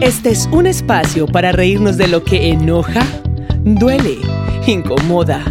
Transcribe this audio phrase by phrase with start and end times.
[0.00, 3.02] Este es un espacio para reírnos de lo que enoja,
[3.62, 4.18] duele,
[4.66, 5.42] incomoda,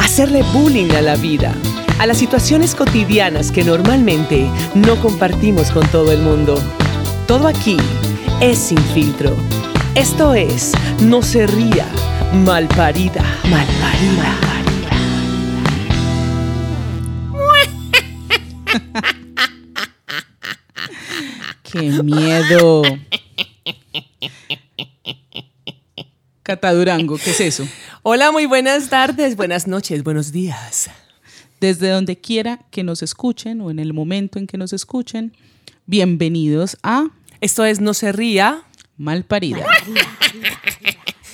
[0.00, 1.52] hacerle bullying a la vida,
[1.98, 6.54] a las situaciones cotidianas que normalmente no compartimos con todo el mundo.
[7.26, 7.76] Todo aquí
[8.40, 9.36] es sin filtro.
[9.94, 10.72] Esto es
[11.02, 11.86] No se ría,
[12.32, 14.50] malparida, malparida.
[21.72, 22.82] ¡Qué miedo!
[26.42, 27.66] Cata Durango, ¿qué es eso?
[28.02, 30.90] Hola, muy buenas tardes, buenas noches, buenos días.
[31.60, 35.36] Desde donde quiera que nos escuchen o en el momento en que nos escuchen,
[35.86, 37.08] bienvenidos a
[37.40, 38.62] Esto es No se ría.
[38.96, 39.64] Malparida.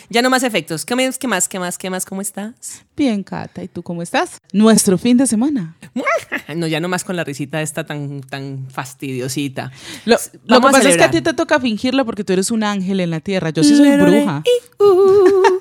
[0.09, 0.85] Ya no más efectos.
[0.85, 2.05] ¿Qué más, qué más, qué más, qué más?
[2.05, 2.85] ¿Cómo estás?
[2.97, 4.39] Bien, Cata, ¿y tú cómo estás?
[4.53, 5.77] Nuestro fin de semana.
[6.55, 9.73] No, ya no más con la risita esta tan, tan fastidiosita.
[10.05, 12.63] Lo, lo que pasa es que a ti te toca fingirla porque tú eres un
[12.63, 13.51] ángel en la tierra.
[13.51, 14.43] Yo sí soy Lerole, bruja.
[14.45, 15.59] y, uh.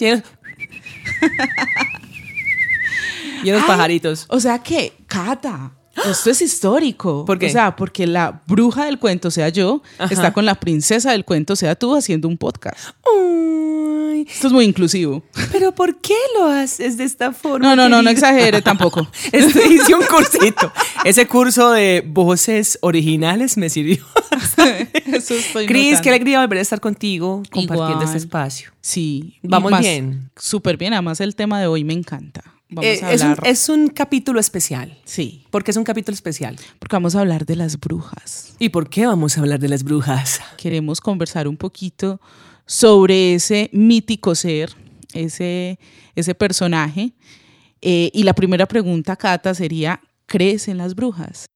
[3.44, 4.26] Llenos pajaritos.
[4.28, 5.72] O sea que, Cata,
[6.10, 7.24] esto es histórico.
[7.24, 7.46] ¿Por qué?
[7.46, 10.12] O sea, porque la bruja del cuento, sea yo, Ajá.
[10.12, 12.78] está con la princesa del cuento, sea tú, haciendo un podcast.
[14.26, 15.22] Esto es muy inclusivo.
[15.52, 17.68] pero ¿por qué lo haces de esta forma?
[17.68, 19.06] No, no, no, no exagere tampoco.
[19.32, 20.72] Este, hice un cursito.
[21.04, 23.98] Ese curso de voces originales me sirvió.
[25.06, 28.06] Eso estoy Cris, qué alegría volver a estar contigo compartiendo Igual.
[28.06, 28.70] este espacio.
[28.80, 29.36] Sí.
[29.42, 30.30] Vamos más- bien.
[30.36, 30.94] Súper bien.
[30.94, 32.42] Además, el tema de hoy me encanta.
[32.70, 34.98] Vamos Eh, a es, un, es un capítulo especial.
[35.04, 36.56] Sí, ¿Por qué es un capítulo especial?
[36.78, 38.54] porque vamos a hablar de las brujas.
[38.58, 40.40] ¿Y por qué vamos a hablar de las brujas?
[40.56, 42.20] Queremos conversar un poquito
[42.66, 44.70] sobre ese mítico ser,
[45.12, 45.78] ese,
[46.14, 47.12] ese personaje.
[47.82, 51.46] Eh, y la primera pregunta, Cata, sería: ¿crees en las brujas?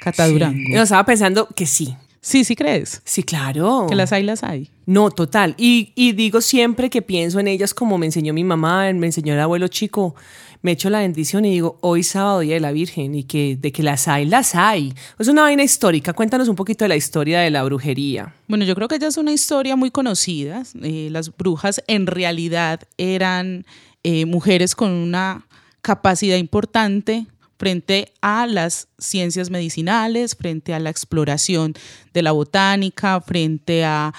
[0.00, 0.60] Cata Durango.
[0.74, 1.96] Yo estaba pensando que sí.
[2.24, 3.02] Sí, sí crees.
[3.04, 3.86] Sí, claro.
[3.88, 4.70] Que las hay, las hay.
[4.86, 5.56] No, total.
[5.58, 9.34] Y, y digo siempre que pienso en ellas como me enseñó mi mamá, me enseñó
[9.34, 10.14] el abuelo chico.
[10.62, 13.72] Me echo la bendición y digo, hoy sábado, Día de la Virgen, y que de
[13.72, 14.94] que las hay, las hay.
[15.18, 16.12] Es una vaina histórica.
[16.12, 18.32] Cuéntanos un poquito de la historia de la brujería.
[18.46, 20.62] Bueno, yo creo que ya es una historia muy conocida.
[20.80, 23.66] Eh, las brujas en realidad eran
[24.04, 25.44] eh, mujeres con una
[25.80, 27.26] capacidad importante
[27.62, 31.74] frente a las ciencias medicinales, frente a la exploración
[32.12, 34.12] de la botánica, frente a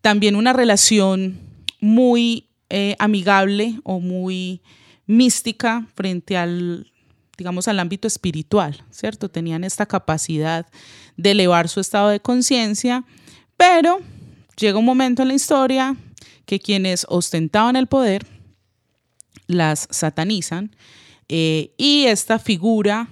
[0.00, 1.38] también una relación
[1.78, 4.62] muy eh, amigable o muy
[5.06, 6.90] mística frente al
[7.36, 9.28] digamos, al ámbito espiritual, ¿cierto?
[9.28, 10.66] Tenían esta capacidad
[11.16, 13.04] de elevar su estado de conciencia,
[13.56, 14.00] pero
[14.56, 15.94] llega un momento en la historia
[16.46, 18.26] que quienes ostentaban el poder
[19.46, 20.72] las satanizan
[21.28, 23.08] eh, y esta figura,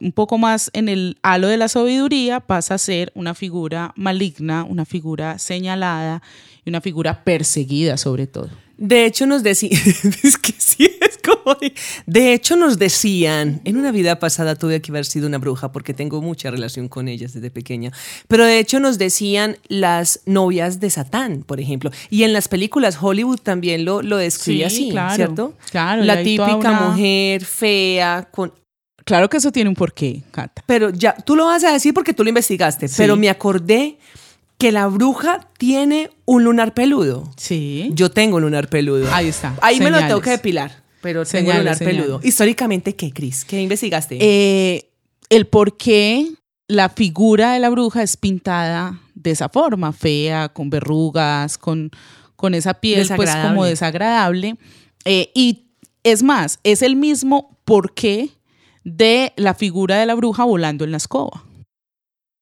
[0.00, 4.64] un poco más en el halo de la sabiduría, pasa a ser una figura maligna,
[4.64, 6.22] una figura señalada
[6.68, 8.50] y una figura perseguida sobre todo.
[8.76, 9.72] De hecho, nos decían,
[10.22, 11.72] es que sí, es como, de,
[12.06, 15.94] de hecho nos decían, en una vida pasada tuve que haber sido una bruja porque
[15.94, 17.90] tengo mucha relación con ellas desde pequeña,
[18.28, 22.98] pero de hecho nos decían las novias de Satán, por ejemplo, y en las películas
[23.00, 25.54] Hollywood también lo, lo describe Sí, así, claro, ¿cierto?
[25.72, 28.52] claro, La típica una- mujer fea, con...
[29.04, 30.62] Claro que eso tiene un porqué, Cata.
[30.66, 32.94] Pero ya, tú lo vas a decir porque tú lo investigaste, Sí.
[32.98, 33.98] pero me acordé
[34.58, 37.30] que la bruja tiene un lunar peludo.
[37.36, 37.90] Sí.
[37.94, 39.08] Yo tengo un lunar peludo.
[39.12, 40.82] Ahí está, Ahí me lo tengo que depilar.
[41.00, 42.02] Pero tengo un lunar señales.
[42.02, 42.20] peludo.
[42.24, 43.44] Históricamente, ¿qué, Cris?
[43.44, 44.18] ¿Qué investigaste?
[44.20, 44.90] Eh,
[45.30, 46.28] el por qué
[46.66, 51.90] la figura de la bruja es pintada de esa forma, fea, con verrugas, con,
[52.36, 54.56] con esa piel pues como Desagradable.
[55.04, 55.68] Eh, y
[56.02, 58.30] es más, es el mismo porqué
[58.84, 61.44] de la figura de la bruja volando en la escoba.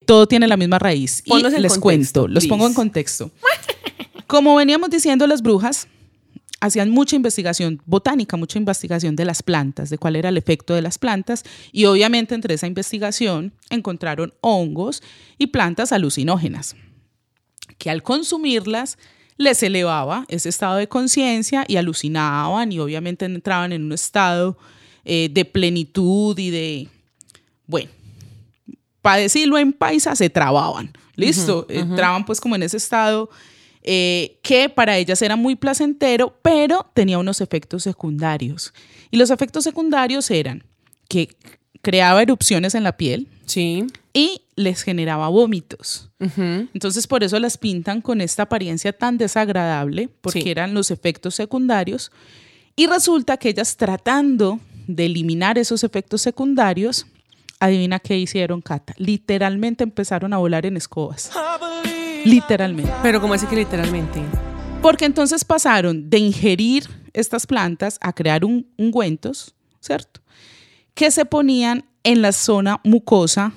[0.06, 1.22] Todo tiene la misma raíz.
[1.26, 3.30] Ponlos y les contexto, cuento, los pongo en contexto.
[4.26, 5.88] Como veníamos diciendo, las brujas
[6.60, 10.82] hacían mucha investigación botánica, mucha investigación de las plantas, de cuál era el efecto de
[10.82, 15.02] las plantas, y obviamente entre esa investigación encontraron hongos
[15.38, 16.76] y plantas alucinógenas,
[17.78, 18.98] que al consumirlas
[19.36, 24.56] les elevaba ese estado de conciencia y alucinaban y obviamente entraban en un estado
[25.04, 26.88] eh, de plenitud y de,
[27.66, 27.91] bueno,
[29.06, 33.30] para decirlo en paisa, se trababan, listo, entraban pues como en ese estado
[33.84, 38.74] eh, que para ellas era muy placentero, pero tenía unos efectos secundarios.
[39.12, 40.64] Y los efectos secundarios eran
[41.08, 41.28] que
[41.82, 43.86] creaba erupciones en la piel Sí.
[44.12, 46.10] y les generaba vómitos.
[46.18, 46.66] Ujú.
[46.74, 50.50] Entonces por eso las pintan con esta apariencia tan desagradable, porque Sí.
[50.50, 52.10] eran los efectos secundarios.
[52.74, 57.06] Y resulta que ellas tratando de eliminar esos efectos secundarios,
[57.60, 58.94] adivina qué hicieron, Cata.
[58.98, 61.30] Literalmente empezaron a volar en escobas.
[62.24, 62.92] Literalmente.
[63.03, 64.20] Pero como así que literalmente.
[64.82, 70.20] Porque entonces pasaron de ingerir estas plantas a crear un, ungüentos, ¿cierto?
[70.94, 73.53] Que se ponían en la zona mucosa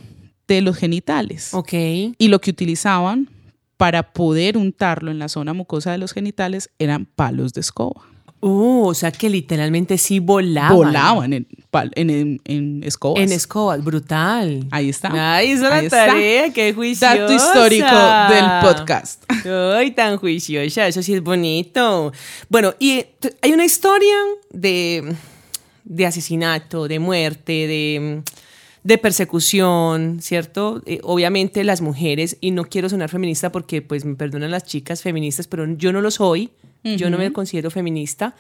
[0.47, 1.53] de los genitales.
[1.53, 1.73] Ok.
[1.73, 3.29] Y lo que utilizaban
[3.77, 8.08] para poder untarlo en la zona mucosa de los genitales eran palos de escoba.
[8.41, 10.75] Uh, o sea que literalmente sí volaban.
[10.77, 13.21] Volaban en, en, en- en escobas.
[13.21, 14.65] En escobas, brutal.
[14.71, 15.35] Ahí está.
[15.35, 16.05] Ay, hizo la Ahí está.
[16.07, 17.15] tarea, qué juiciosa.
[17.17, 17.85] Dato histórico
[18.29, 19.23] del podcast.
[19.75, 22.13] Ay, tan juiciosa, eso sí es bonito.
[22.47, 23.03] Bueno, y
[23.41, 24.15] hay una historia
[24.51, 25.15] de,
[25.83, 28.21] de asesinato, de muerte, de,
[28.83, 30.81] de persecución, ¿cierto?
[30.85, 35.01] Eh, obviamente las mujeres, y no quiero sonar feminista porque pues me perdonan las chicas
[35.01, 36.51] feministas, pero yo no lo soy,
[36.83, 38.35] yo no me considero feminista,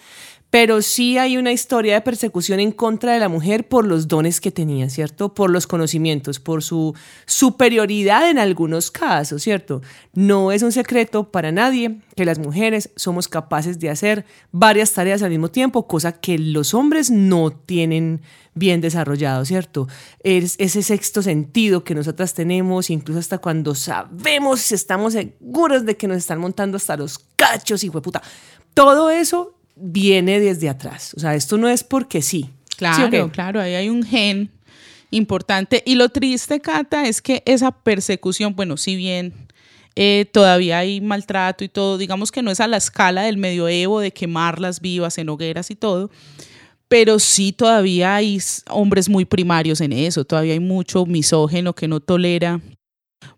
[0.49, 4.41] pero sí hay una historia de persecución en contra de la mujer por los dones
[4.41, 5.33] que tenía, ¿cierto?
[5.33, 6.95] Por los conocimientos, por su
[7.27, 9.81] superioridad en algunos casos, ¿cierto?
[10.13, 15.21] No es un secreto para nadie que las mujeres somos capaces de hacer varias tareas
[15.21, 18.21] al mismo tiempo, cosa que los hombres no tienen
[18.55, 19.87] bien desarrollado, ¿cierto?
[20.23, 26.07] Es ese sexto sentido que nosotras tenemos, incluso hasta cuando sabemos estamos seguros de que
[26.07, 28.23] nos están montando hasta los cachos y puta.
[28.73, 31.13] Todo eso viene desde atrás.
[31.15, 32.49] O sea, esto no es porque sí.
[32.77, 34.49] Claro, claro, ahí hay un gen
[35.11, 35.83] importante.
[35.85, 39.33] Y lo triste, Cata, es que esa persecución, bueno, si bien
[39.95, 43.99] eh, todavía hay maltrato y todo, digamos que no es a la escala del medioevo
[43.99, 46.09] de quemarlas vivas en hogueras y todo,
[46.87, 48.39] pero sí todavía hay
[48.69, 52.61] hombres muy primarios en eso, todavía hay mucho misógeno que no tolera.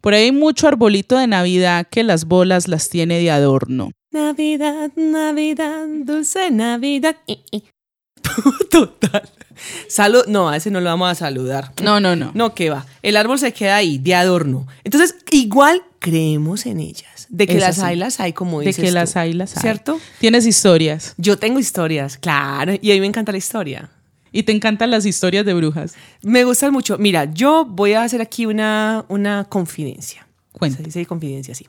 [0.02, 3.92] Por ahí hay mucho arbolito de Navidad que las bolas las tiene de adorno.
[4.12, 7.16] Navidad, Navidad, dulce Navidad.
[8.70, 9.30] Total.
[9.88, 10.26] Salud.
[10.28, 11.72] No, a ese no lo vamos a saludar.
[11.82, 12.32] No, no, no.
[12.34, 12.86] No, que va.
[13.04, 14.68] El árbol se queda ahí, de adorno.
[14.84, 17.28] Entonces, igual creemos en ellas.
[17.30, 17.88] De que Es las así.
[17.88, 19.62] hay, las hay, como de dices que las hay, las hay.
[19.62, 20.00] ¿Cierto?
[20.20, 21.14] Tienes historias.
[21.18, 22.74] Yo tengo historias, claro.
[22.82, 23.90] Y a mí me encanta la historia.
[24.34, 25.94] Y te encantan las historias de brujas.
[26.22, 26.98] Me gustan mucho.
[26.98, 30.28] Mira, yo voy a hacer aquí una, una confidencia.
[30.52, 30.78] Cuenta.
[30.78, 31.68] Se dice confidencia, sí.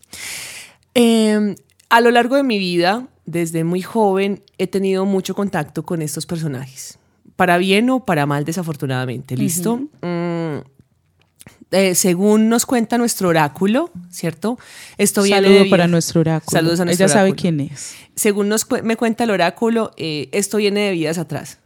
[0.94, 1.54] Eh,
[1.92, 6.26] a lo largo de mi vida, desde muy joven, he tenido mucho contacto con estos
[6.26, 6.98] personajes.
[7.36, 9.36] Para bien o para mal, desafortunadamente.
[9.36, 9.76] ¿Listo?
[10.02, 10.58] Mm,
[11.70, 14.58] eh, según nos cuenta nuestro oráculo, ¿cierto?
[14.98, 16.50] Esto viene Saludo de- para nuestro oráculo.
[16.50, 17.94] Saludos a nuestro Ella sabe quién es.
[18.16, 21.58] según nos cu- me cuenta el oráculo, eh, esto viene de vidas atrás.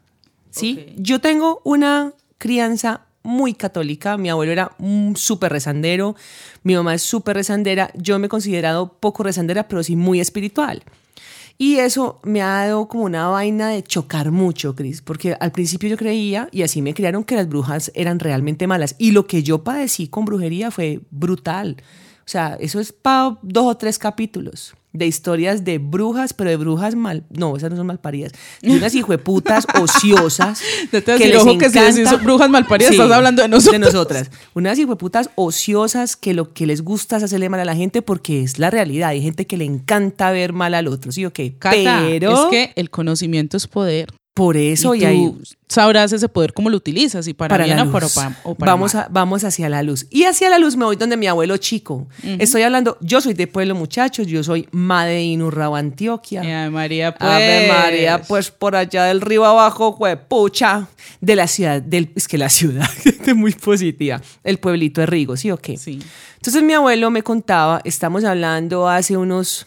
[0.51, 0.93] ¿Sí?
[0.97, 4.17] Yo tengo una crianza muy católica.
[4.17, 4.73] Mi abuelo era
[5.15, 6.17] súper rezandero.
[6.63, 7.91] Mi mamá es súper rezandera.
[7.95, 10.83] Yo me he considerado poco rezandera, pero sí muy espiritual.
[11.59, 15.89] Y eso me ha dado como una vaina de chocar mucho, Cris, porque al principio
[15.89, 18.95] yo creía, y así me criaron, que las brujas eran realmente malas.
[18.99, 21.77] Y lo que yo padecí con brujería fue brutal.
[22.21, 26.57] O sea, eso es para dos o tres capítulos de historias de brujas, pero de
[26.57, 27.25] brujas mal.
[27.31, 28.33] No, esas no son malparidas.
[28.63, 30.61] De unas hijueputas ociosas.
[30.91, 33.73] Te te a decir, ojo que si decís brujas malparidas, estás hablando de nosotros.
[33.73, 34.31] De nosotras.
[34.55, 38.43] Unas hijueputas ociosas que lo que les gusta es hacerle mal a la gente porque
[38.43, 39.11] es la realidad.
[39.11, 41.55] Hay gente que le encanta ver mal al otro, ¿sí o qué?
[41.59, 44.13] Cata, pero es que el conocimiento es poder.
[44.37, 47.65] Por eso y y, ahí tú sabrás ese poder cómo lo utilizas, y para, para
[47.65, 48.15] bien la o para, luz.
[48.15, 49.05] pa- o para vamos, mal.
[49.05, 50.07] a, vamos hacia la luz.
[50.11, 52.07] Y hacia la luz me voy donde mi abuelo chico.
[52.23, 56.43] Estoy hablando, yo soy de pueblo, muchachos, yo soy Made in Urrao, Antioquia.
[56.43, 57.31] Ave María, pues.
[57.31, 60.87] Ave María, pues por allá del río abajo, pucha,
[61.23, 62.89] de la ciudad, del, es que la ciudad,
[63.27, 65.79] es muy positiva, el pueblito de Rigo, ¿sí o qué?
[65.79, 65.99] Sí.
[66.37, 69.67] Entonces mi abuelo me contaba, estamos hablando hace unos,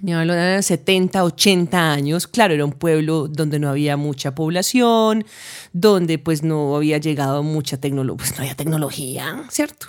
[0.00, 5.24] mi abuelo era 70, 80 años, claro, era un pueblo donde no había mucha población,
[5.72, 9.86] donde pues no había llegado mucha tecnología, pues no tecnología, ¿cierto?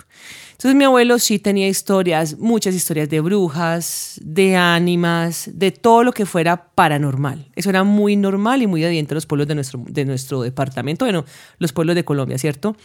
[0.62, 6.12] Entonces mi abuelo sí tenía historias, muchas historias de brujas, de ánimas, de todo lo
[6.12, 7.50] que fuera paranormal.
[7.56, 11.04] Eso era muy normal y muy evidente en los pueblos de nuestro, de nuestro departamento,
[11.04, 11.24] bueno,
[11.58, 12.76] los pueblos de Colombia, ¿cierto?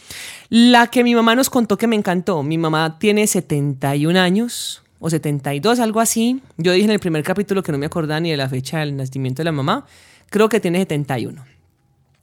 [0.48, 5.10] La que mi mamá nos contó que me encantó, mi mamá tiene 71 años o
[5.10, 6.42] 72, algo así.
[6.56, 8.96] Yo dije en el primer capítulo que no me acordaba ni de la fecha del
[8.96, 9.86] nacimiento de la mamá,
[10.30, 11.44] creo que tiene 71.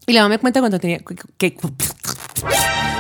[0.08, 1.00] Y la mamá me cuenta cuando tenía...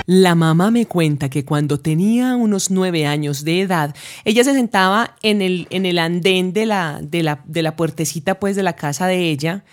[0.08, 5.16] la mamá me cuenta que cuando tenía unos nueve años de edad, ella se sentaba
[5.24, 8.74] en el, en el andén de la, de, la, de la puertecita pues de la
[8.74, 9.64] casa de ella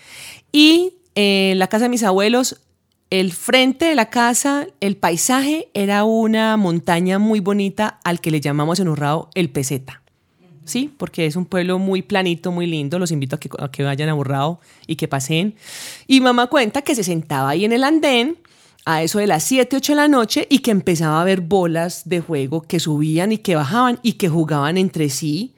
[0.51, 2.61] y eh, la casa de mis abuelos,
[3.13, 8.41] el frente de la casa, el paisaje era una montaña muy bonita al que le
[8.41, 10.01] llamamos en Urrao el Peseta.
[10.65, 12.97] Sí, porque es un pueblo muy planito, muy lindo.
[12.97, 15.53] Los invito a que, vayan a Urrao y que pasen.
[16.07, 18.39] Y mamá cuenta que se sentaba ahí en el andén
[18.83, 22.09] a eso de las 7, 8 de la noche y que empezaba a haber bolas
[22.09, 25.53] de juego que subían y que bajaban y que jugaban entre sí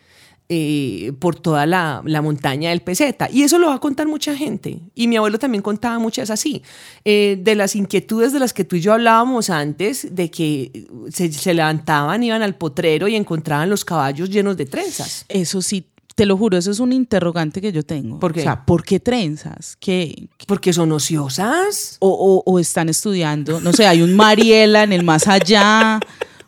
[0.50, 3.28] eh, por toda la, la, montaña del peseta.
[3.32, 4.80] Y eso lo va a contar mucha gente.
[4.94, 6.62] Y mi abuelo también contaba muchas así.
[7.04, 11.32] Eh, de las inquietudes de las que tú y yo hablábamos antes, de que se,
[11.34, 15.26] se levantaban, iban al potrero y encontraban los caballos llenos de trenzas.
[15.30, 18.20] Eso sí, te lo juro, eso es un interrogante que yo tengo.
[18.20, 18.42] ¿Por qué?
[18.42, 19.76] O sea, ¿por qué trenzas?
[19.80, 21.98] ¿Qué, Porque son ociosas.
[22.00, 23.60] o, o- o están estudiando?
[23.60, 26.00] No sé, hay un Mariela en el más allá.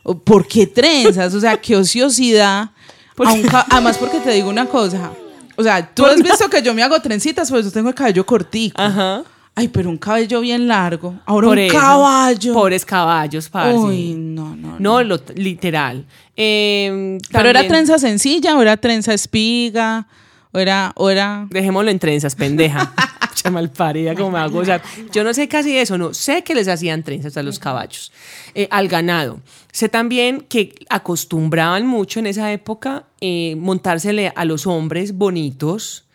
[0.04, 1.34] o ¿Por qué trenzas?
[1.34, 2.72] O sea, qué ociosidad.
[3.18, 5.12] Un Además, porque te digo una cosa.
[5.56, 8.26] O sea, tú has visto que yo me hago trencitas, pues yo tengo el cabello
[8.26, 8.80] cortico.
[8.82, 9.24] Ajá.
[9.56, 11.16] Ay, pero un cabello bien largo.
[11.26, 11.76] Ahora Por un eso.
[11.76, 12.54] caballo.
[12.54, 13.76] Pobres caballos, parce.
[13.76, 14.80] Uy, no, no, no.
[14.80, 16.06] No, lo, literal.
[16.36, 20.06] Eh, Pero era trenza sencilla, o era trenza espiga,
[20.52, 21.48] o era, o era.
[21.50, 22.94] Dejémoslo en trenzas, pendeja.
[23.30, 24.82] Mucha malparida, como me va a gozar.
[25.12, 26.14] Yo no sé casi eso, no.
[26.14, 28.12] Sé que les hacían trenzas a los caballos,
[28.56, 29.40] eh, al ganado.
[29.72, 36.06] Sé también que acostumbraban mucho en esa época eh, montársele a los hombres bonitos.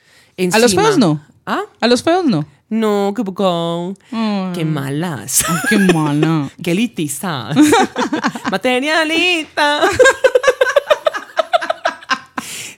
[0.52, 1.20] A los feos no.
[1.46, 1.62] ¿Ah?
[1.80, 2.44] A los feos no.
[2.72, 3.94] No, qué poco.
[4.10, 4.52] Ay.
[4.54, 5.44] Qué malas.
[5.46, 6.48] Ay, qué mala.
[6.62, 7.54] Qué elitistas.
[8.50, 9.82] Materialista.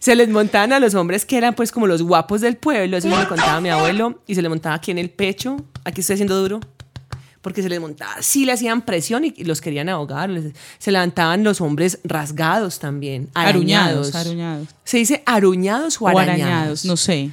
[0.05, 3.09] Se les montaban a los hombres que eran pues como los guapos del pueblo, eso
[3.09, 6.15] me lo contaba mi abuelo, y se les montaba aquí en el pecho, aquí estoy
[6.15, 6.61] haciendo duro,
[7.41, 10.93] porque se les montaba, sí le hacían presión y, y los querían ahogar, les- se
[10.93, 14.15] levantaban los hombres rasgados también, arañados.
[14.15, 14.69] Aruñados, aruñados.
[14.85, 16.41] ¿Se dice aruñados o O arañados?
[16.43, 17.31] arañados, no sé.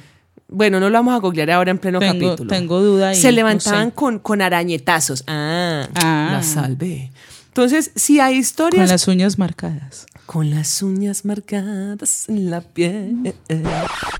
[0.48, 2.48] Bueno, no lo vamos a googlear ahora en pleno Tengo- capítulo.
[2.50, 3.94] tengo duda ahí, Se no levantaban sé.
[3.94, 5.24] con, con arañetazos.
[5.26, 6.28] Ah, Ah.
[6.32, 7.10] la salvé.
[7.48, 10.06] Entonces, si hay Con historias las uñas marcadas.
[10.26, 13.34] Con las uñas marcadas en la piel.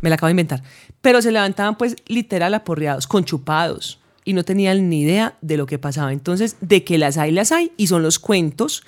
[0.00, 0.62] Me la acabo de inventar.
[1.00, 3.98] Pero se levantaban pues literal aporreados, con chupados.
[4.24, 6.12] Y no tenían ni idea de lo que pasaba.
[6.12, 7.72] Entonces, de que las hay, las hay.
[7.76, 8.84] Y son los cuentos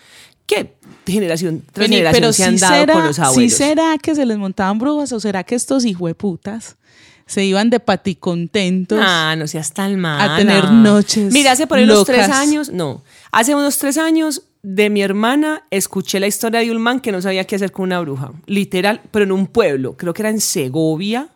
[0.47, 3.53] que generación tras Vení, generación pero se han sí dado será, con los sí abuelos.
[3.55, 6.77] será que se les montaban brujas o será que estos hijueputas
[7.27, 8.99] se iban de paticontentos.
[9.01, 10.35] Ah, no seas tan mala.
[10.35, 13.03] a tener noches Mira, hace por ahí unos tres años, no,
[13.33, 17.21] hace unos tres años de mi hermana escuché la historia de un man que no
[17.21, 20.41] sabía qué hacer con una bruja, literal, pero en un pueblo, creo que era en
[20.41, 21.29] Segovia,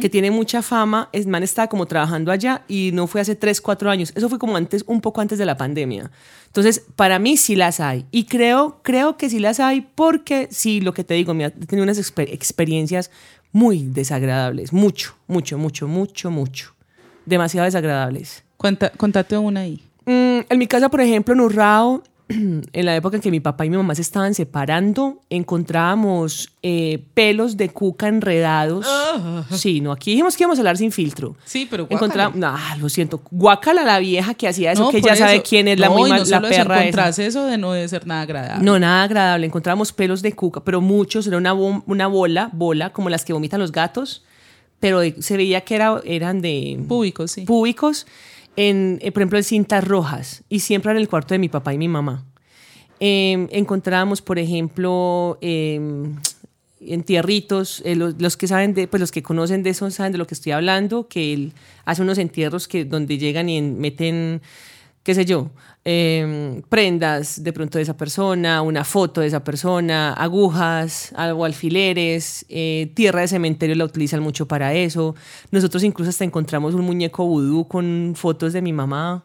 [0.00, 1.08] que tiene mucha fama.
[1.12, 4.12] El man estaba como trabajando allá y no fue hace tres, cuatro años.
[4.16, 6.10] Eso fue como antes, un poco antes de la pandemia.
[6.46, 8.04] Entonces, para mí sí las hay.
[8.10, 11.50] Y creo, creo que sí las hay porque sí, lo que te digo, me ha
[11.50, 13.12] tenido unas exper- experiencias
[13.52, 14.72] muy desagradables.
[14.72, 16.74] Mucho, mucho, mucho, mucho, mucho.
[17.24, 18.42] Demasiado desagradables.
[18.56, 19.80] Cuenta, contate una ahí.
[20.06, 22.02] Mm, en mi casa, por ejemplo, en Urrao,
[22.72, 27.04] en la época en que mi papá y mi mamá se estaban separando, encontrábamos eh,
[27.14, 28.86] pelos de cuca enredados.
[29.50, 31.36] Sí, no, aquí dijimos que íbamos a hablar sin filtro.
[31.44, 35.16] Sí, pero Encontramos, no, lo siento, guacala la vieja que hacía eso, No, que ya
[35.16, 37.72] sabe quién es la, no, muy y mal- no la solo perra eso de no
[37.72, 38.64] debe ser nada agradable.
[38.64, 39.46] No, nada agradable.
[39.46, 41.26] Encontramos pelos de cuca, pero muchos.
[41.26, 44.24] Era una, una bola, bola, como las que vomitan los gatos,
[44.80, 47.42] pero de- se veía que era, eran de Públicos, sí.
[47.42, 48.06] públicos,
[48.56, 51.72] en, eh, por ejemplo, en cintas rojas, y siempre en el cuarto de mi papá
[51.74, 52.24] y mi mamá.
[53.00, 55.38] Eh, encontrábamos, por ejemplo,
[56.80, 60.18] entierritos, eh, los, los que saben de, pues los que conocen de eso saben de
[60.18, 61.52] lo que estoy hablando, que él
[61.84, 64.42] hace unos entierros que donde llegan y en- meten,
[65.02, 65.50] qué sé yo,
[65.84, 72.46] eh, prendas de pronto de esa persona, una foto de esa persona, agujas, algo alfileres,
[72.48, 75.14] eh, tierra de cementerio la utilizan mucho para eso.
[75.50, 79.24] Nosotros incluso hasta encontramos un muñeco vudú con fotos de mi mamá.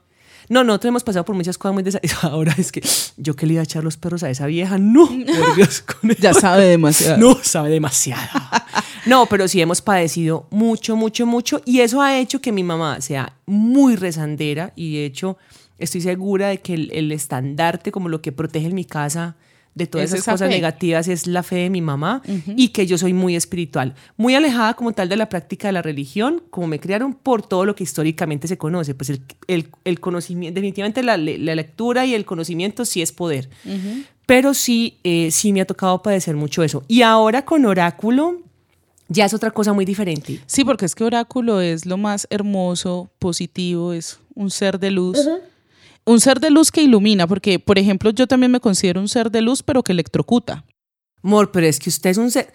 [0.49, 2.23] No, nosotros hemos pasado por muchas cosas muy desagradables.
[2.33, 2.81] Ahora es que
[3.17, 6.09] yo que le iba a echar los perros a esa vieja, no, por Dios, con
[6.15, 7.17] Ya sabe demasiado.
[7.17, 8.21] no, sabe demasiado.
[9.05, 11.61] No, pero sí hemos padecido mucho, mucho, mucho.
[11.63, 14.73] Y eso ha hecho que mi mamá sea muy rezandera.
[14.75, 15.37] Y de hecho,
[15.79, 19.35] estoy segura de que el, el estandarte, como lo que protege en mi casa
[19.75, 20.55] de todas Es esas esa cosas fe.
[20.55, 22.23] negativas, es la fe de mi mamá.
[22.55, 23.93] Y que yo soy muy espiritual.
[24.17, 27.63] Muy alejada como tal de la práctica de la religión, como me criaron por todo
[27.63, 28.95] lo que históricamente se conoce.
[28.95, 33.49] Pues el, el- el conocimiento, definitivamente la, la lectura y el conocimiento sí es poder.
[34.25, 36.83] Pero sí, eh, sí me ha tocado padecer mucho eso.
[36.87, 38.41] Y ahora con Oráculo
[39.09, 40.39] ya es otra cosa muy diferente.
[40.47, 45.19] Sí, porque es que Oráculo es lo más hermoso, positivo, es un ser de luz.
[46.07, 49.29] Un ser de luz que ilumina, porque, por ejemplo, yo también me considero un ser
[49.29, 50.63] de luz, pero que electrocuta.
[51.21, 52.51] Amor, pero es que usted es un ser...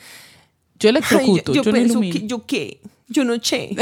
[0.79, 2.81] Yo Ay, electrocuto, yo, no pienso que- ¿Yo qué?
[3.09, 3.77] Yo no sé.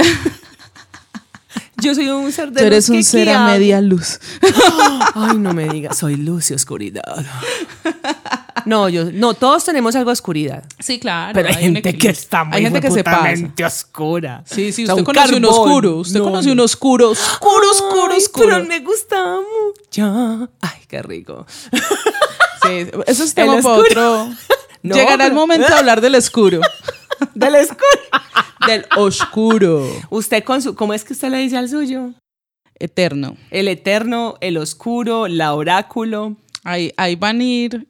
[1.82, 4.18] yo soy un ser de Tú eres luz un que ser ¿qué a media luz.
[5.14, 7.24] Ay, no me digas, soy luz y oscuridad.
[8.64, 10.64] No, yo, no, todos tenemos algo de oscuridad.
[10.78, 11.32] Sí, claro.
[11.34, 13.34] Pero hay, un gente que está muy Hay gente que se pasa.
[13.66, 14.42] oscura.
[14.46, 15.58] Sí, sí, O sea, usted un conoce un carbón.
[15.66, 15.96] oscuro.
[15.98, 16.52] Usted No, conoce no.
[16.54, 18.48] un oscuro, oscuro, oscuro, Ay, oscuro.
[18.48, 20.48] Pero me gusta mucho.
[20.60, 21.46] Ay, qué rico.
[22.62, 24.20] Sí, eso es tema para oscuro.
[24.22, 24.34] otro.
[24.82, 26.60] No, Llegará el momento de hablar del oscuro.
[27.34, 27.86] Del oscuro.
[28.66, 29.86] del oscuro.
[30.08, 32.12] Usted con su, ¿cómo es que usted le dice al suyo?
[32.78, 33.36] Eterno.
[33.50, 36.36] El eterno, el oscuro, la oráculo.
[36.64, 37.88] Ahí, ahí van a ir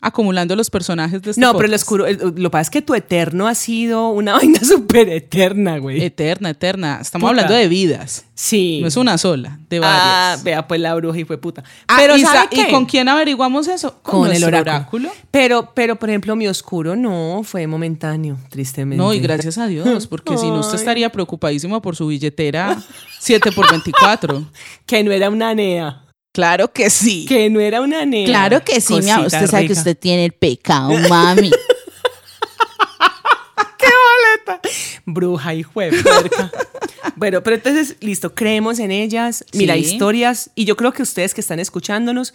[0.00, 2.82] acumulando los personajes de este No, pero el oscuro, el- lo que pasa es que
[2.82, 6.02] tu eterno ha sido una vaina súper eterna, güey.
[6.02, 6.98] Eterna, eterna.
[7.00, 7.42] Estamos Puta.
[7.42, 8.24] hablando de vidas.
[8.34, 8.78] sí.
[8.80, 9.80] No es una sola, de Ah,
[10.32, 10.44] varias.
[10.44, 11.62] vea, pues la bruja y fue puta.
[11.88, 12.62] Ah, pero ¿y, ¿sabe sa- qué?
[12.68, 13.98] ¿y con quién averiguamos eso?
[14.02, 15.10] Con el oráculo.
[15.30, 18.96] Pero, pero, por ejemplo, mi oscuro no fue momentáneo, tristemente.
[19.02, 22.76] No, y gracias a Dios, porque si no usted estaría preocupadísimo por su billetera
[23.18, 24.44] 7 por 24
[24.86, 26.02] Que no era una nea.
[26.32, 27.26] Claro que sí.
[27.28, 28.24] Que no era una nea.
[28.26, 29.26] Claro que sí, mi amor.
[29.26, 31.50] Usted sabe que usted tiene el pecado, mami.
[35.06, 36.50] Bruja y puerca.
[37.16, 39.44] bueno, pero entonces, listo, creemos en ellas.
[39.52, 39.80] Mira, Sí.
[39.80, 40.50] historias.
[40.54, 42.32] Y yo creo que ustedes que están escuchándonos,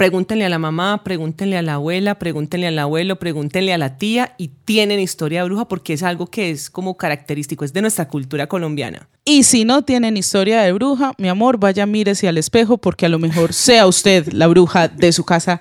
[0.00, 4.34] pregúntenle a la mamá, pregúntenle a la abuela, pregúntenle al abuelo, pregúntenle a la tía
[4.38, 8.08] y tienen historia de bruja porque es algo que es como característico, es de nuestra
[8.08, 9.10] cultura colombiana.
[9.26, 13.10] Y si no tienen historia de bruja, mi amor, vaya mírese al espejo porque a
[13.10, 15.60] lo mejor sea usted la bruja de su casa.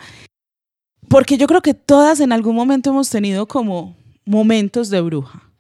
[1.10, 5.52] Porque yo creo que todas en algún momento hemos tenido como momentos de bruja,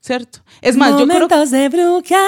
[0.00, 0.40] ¿cierto?
[0.60, 2.20] Es más, yo creo, Momentos de brujas.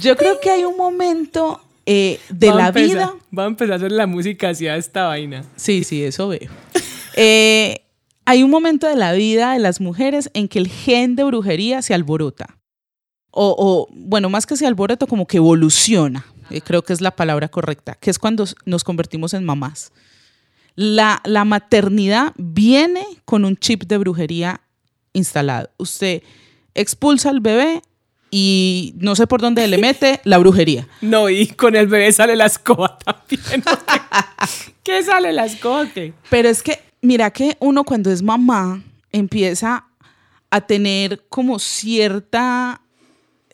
[0.00, 3.14] yo creo que hay un momento eh, de la empezar- vida.
[3.36, 5.44] Va a empezar a hacer la música hacia esta vaina.
[5.56, 6.50] Sí, sí, eso veo.
[7.18, 7.80] Eh,
[8.26, 11.80] hay un momento de la vida de las mujeres en que el gen de brujería
[11.80, 12.58] se alborota.
[13.30, 16.26] O, o, bueno, más que se alborota, como que evoluciona.
[16.50, 19.92] eh, creo que es la palabra correcta, que es cuando nos convertimos en mamás.
[20.74, 24.60] La, la maternidad viene con un chip de brujería
[25.14, 25.70] instalado.
[25.78, 26.22] Usted
[26.74, 27.80] expulsa al bebé
[28.30, 30.88] y no sé por dónde le mete la brujería.
[31.00, 33.62] No, y con el bebé sale la escoba también.
[34.82, 35.86] ¿Qué sale la escoba?
[35.92, 36.12] qué?
[36.30, 39.86] Pero es que, mira que uno cuando es mamá empieza
[40.50, 42.80] a tener como cierta,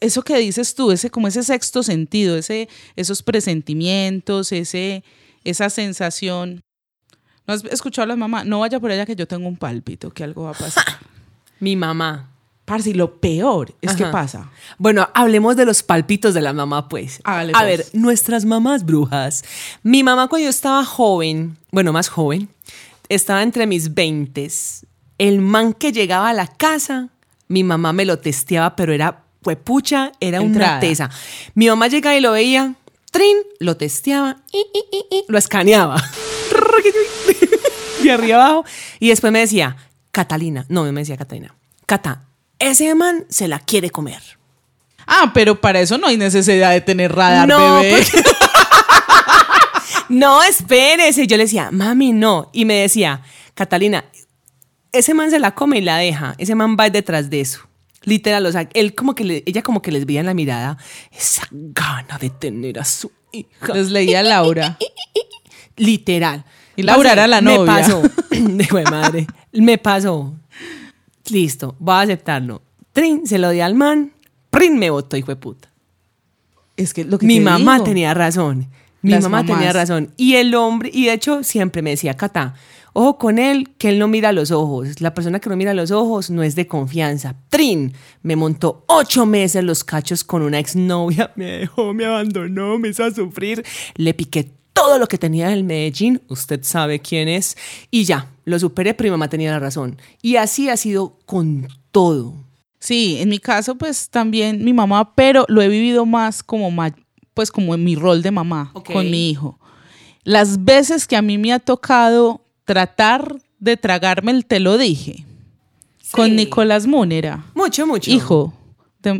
[0.00, 5.04] eso que dices tú, ese como ese sexto sentido, ese, esos presentimientos, ese,
[5.44, 6.62] esa sensación.
[7.46, 8.44] ¿No has escuchado a la mamá?
[8.44, 10.84] No vaya por allá que yo tengo un pálpito, que algo va a pasar.
[11.60, 12.31] Mi mamá.
[12.64, 14.50] Parce, y lo peor es que pasa.
[14.78, 17.20] Bueno, hablemos de los palpitos de la mamá, pues.
[17.24, 17.66] Hágale, a pues.
[17.66, 19.44] ver, nuestras mamás brujas.
[19.82, 22.48] Mi mamá cuando yo estaba joven, bueno, más joven,
[23.08, 24.86] estaba entre mis veintes.
[25.18, 27.08] El man que llegaba a la casa,
[27.48, 29.24] mi mamá me lo testeaba, pero era
[29.64, 30.72] pucha, era Entrada.
[30.72, 31.10] una tesa.
[31.54, 32.74] Mi mamá llegaba y lo veía,
[33.10, 36.02] trin, lo testeaba, y, y, y, y, lo escaneaba.
[38.02, 38.64] de arriba abajo.
[38.98, 39.76] Y después me decía,
[40.10, 41.54] Catalina, no me decía Catalina,
[41.86, 42.24] Cata,
[42.62, 44.22] ese man se la quiere comer.
[45.06, 47.96] Ah, pero para eso no hay necesidad de tener radar, No, bebé.
[48.12, 48.22] porque-
[50.08, 51.26] No, espérese.
[51.26, 52.50] Yo le decía, mami, no.
[52.52, 53.22] Y me decía,
[53.54, 54.04] Catalina,
[54.92, 56.34] ese man se la come y la deja.
[56.38, 57.60] Ese man va detrás de eso.
[58.04, 60.76] Literal, o sea, él como que le- ella como que les veía en la mirada
[61.16, 63.72] esa gana de tener a su hija.
[63.74, 64.76] Les leía Laura.
[65.76, 66.44] Literal.
[66.76, 67.74] Y Laura era la Me novia.
[67.74, 68.02] pasó.
[68.30, 69.26] De madre.
[69.52, 70.34] Me pasó.
[71.30, 72.62] Listo, voy a aceptarlo.
[72.92, 74.12] Trin, se lo di al man.
[74.50, 75.70] Prin, me votó, hijo de puta.
[76.76, 77.84] Es que lo que Mi te mamá digo.
[77.84, 78.68] tenía razón.
[79.02, 79.56] Mi Las mamá mamás.
[79.56, 80.12] tenía razón.
[80.16, 82.54] Y el hombre, y de hecho siempre me decía, Cata,
[82.92, 85.00] ojo con él, que él no mira los ojos.
[85.00, 87.34] La persona que no mira los ojos no es de confianza.
[87.48, 91.32] Trin, me montó ocho meses los cachos con una exnovia.
[91.36, 93.64] Me dejó, me abandonó, me hizo sufrir.
[93.96, 96.22] Le piqué todo lo que tenía del Medellín.
[96.28, 97.56] Usted sabe quién es.
[97.90, 99.98] Y ya, lo superé, pero mi mamá tenía la razón.
[100.20, 102.34] Y así ha sido con todo.
[102.78, 106.70] Sí, en mi caso, pues también mi mamá, pero lo he vivido más como,
[107.34, 109.58] pues como en mi rol de mamá con mi hijo.
[110.24, 115.24] Las veces que a mí me ha tocado tratar de tragarme el te lo dije
[116.10, 117.44] con Nicolás Múnera.
[117.54, 118.10] Mucho, mucho.
[118.10, 118.52] Hijo,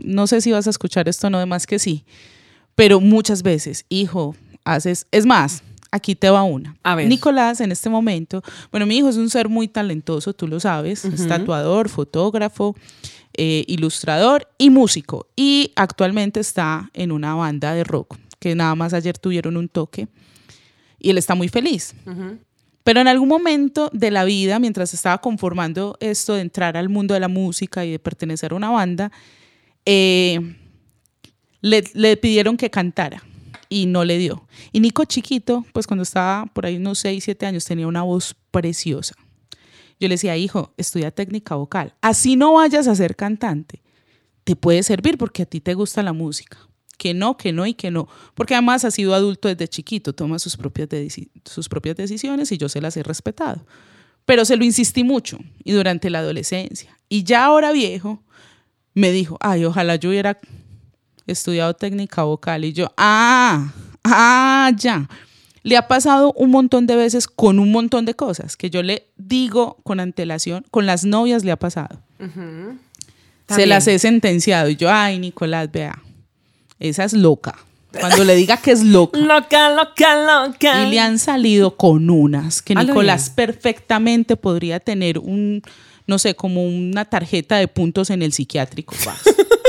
[0.05, 2.05] no sé si vas a escuchar esto, no de más que sí,
[2.75, 6.75] pero muchas veces, hijo, haces, es más, aquí te va una.
[6.83, 7.07] A ver.
[7.07, 11.05] Nicolás en este momento, bueno, mi hijo es un ser muy talentoso, tú lo sabes,
[11.05, 12.75] es tatuador, fotógrafo,
[13.35, 15.29] eh, ilustrador y músico.
[15.37, 20.09] Y actualmente está en una banda de rock, que nada más ayer tuvieron un toque,
[20.99, 21.95] y él está muy feliz.
[22.85, 27.15] Pero en algún momento de la vida, mientras estaba conformando esto de entrar al mundo
[27.15, 29.13] de la música y de pertenecer a una banda,
[29.85, 30.57] eh,
[31.61, 33.23] le, le pidieron que cantara.
[33.73, 34.47] Y no le dio.
[34.71, 38.37] Y Nico chiquito, pues cuando estaba por ahí unos 6, 7 años, tenía una voz
[38.51, 39.15] preciosa.
[39.99, 41.95] Yo le decía, hijo, estudia técnica vocal.
[42.03, 43.83] Así no vayas a ser cantante.
[44.45, 46.59] Te puede servir porque a ti te gusta la música.
[46.99, 48.09] Que no, que no y que no.
[48.35, 50.89] Porque además ha sido adulto desde chiquito, toma sus propias,
[51.45, 53.65] sus propias decisiones y yo se las he respetado.
[54.27, 56.99] Pero se lo insistí mucho y durante la adolescencia.
[57.09, 58.23] Y ya ahora viejo,
[58.93, 60.39] me dijo, ay, ojalá yo hubiera
[61.27, 62.65] estudiado técnica vocal.
[62.65, 63.73] Y yo, ah,
[64.05, 65.09] ah, ya.
[65.63, 69.07] Le ha pasado un montón de veces con un montón de cosas que yo le
[69.17, 72.01] digo con antelación, con las novias le ha pasado.
[73.49, 76.03] Se las he sentenciado y yo, ay, Nicolás, vea,
[76.81, 77.55] esa es loca.
[77.99, 79.19] Cuando le diga que es loca.
[79.21, 80.87] loca, loca, loca.
[80.87, 85.63] Y le han salido con unas que Nicolás perfectamente podría tener un,
[86.07, 88.95] no sé, como una tarjeta de puntos en el psiquiátrico.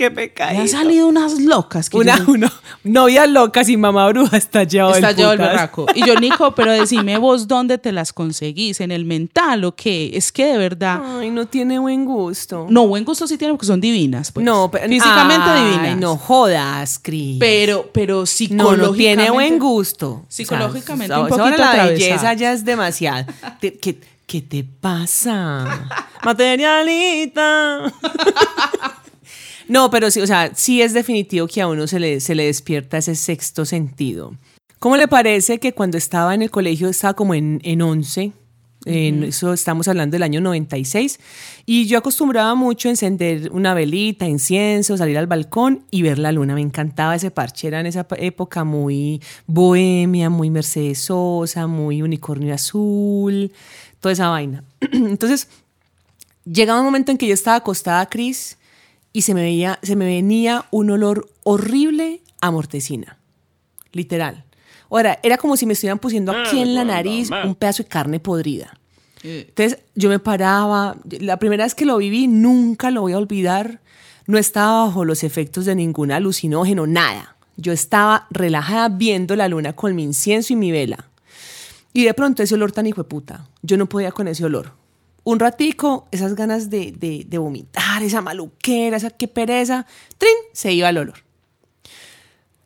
[0.00, 0.52] Qué pecado.
[0.52, 1.90] Le han salido unas locas.
[1.90, 2.50] Que una, yo, uno,
[2.84, 5.52] novias locas y mamá bruja está llevado está el llevado el putas.
[5.52, 5.86] berraco.
[5.94, 10.12] Y yo, Nico, pero decime vos dónde te las conseguís, en el mental o qué.
[10.14, 11.02] Es que de verdad.
[11.20, 12.66] Ay, no tiene buen gusto.
[12.70, 14.32] No, buen gusto sí tiene porque son divinas.
[14.32, 14.42] Pues.
[14.42, 15.98] No, pero físicamente ay, divinas.
[15.98, 17.36] no jodas, Cris.
[17.38, 18.86] Pero, pero no, psicológicamente.
[18.86, 20.24] no tiene buen gusto.
[20.28, 23.26] Psicológicamente O sea, un ahora poquito la belleza ya es demasiado.
[23.60, 25.66] Te- ¿Qué, qué te pasa?
[26.24, 27.92] Materialita.
[29.70, 32.46] No, pero sí, o sea, sí es definitivo que a uno se le, se le
[32.46, 34.34] despierta ese sexto sentido.
[34.80, 38.32] ¿Cómo le parece que cuando estaba en el colegio estaba como en, en 11?
[38.86, 41.20] En eso estamos hablando del año 96.
[41.66, 46.32] Y yo acostumbraba mucho a encender una velita, incienso, salir al balcón y ver la
[46.32, 46.56] luna.
[46.56, 47.68] Me encantaba ese parche.
[47.68, 53.52] Era en esa época muy bohemia, muy Mercedes Sosa, muy unicornio azul,
[54.00, 54.64] toda esa vaina.
[54.92, 55.46] Entonces,
[56.44, 58.56] llegaba un momento en que yo estaba acostada, Cris,
[59.12, 63.18] y se me, veía, se me venía un olor horrible a mortecina.
[63.92, 64.44] Literal.
[64.90, 68.20] Ahora, era como si me estuvieran pusiendo aquí en la nariz un pedazo de carne
[68.20, 68.76] podrida.
[69.22, 73.80] Entonces yo me paraba, la primera vez que lo viví, nunca lo voy a olvidar,
[74.26, 77.36] no estaba bajo los efectos de ningún alucinógeno, nada.
[77.56, 81.10] Yo estaba relajada viendo la luna con mi incienso y mi vela.
[81.92, 84.72] Y de pronto ese olor tan hijo de puta, yo no podía con ese olor.
[85.22, 89.86] Un ratico, esas ganas de, de, vomitar, esa maluquera, esa qué pereza,
[90.18, 90.32] ¡trin!
[90.52, 91.24] se iba el olor.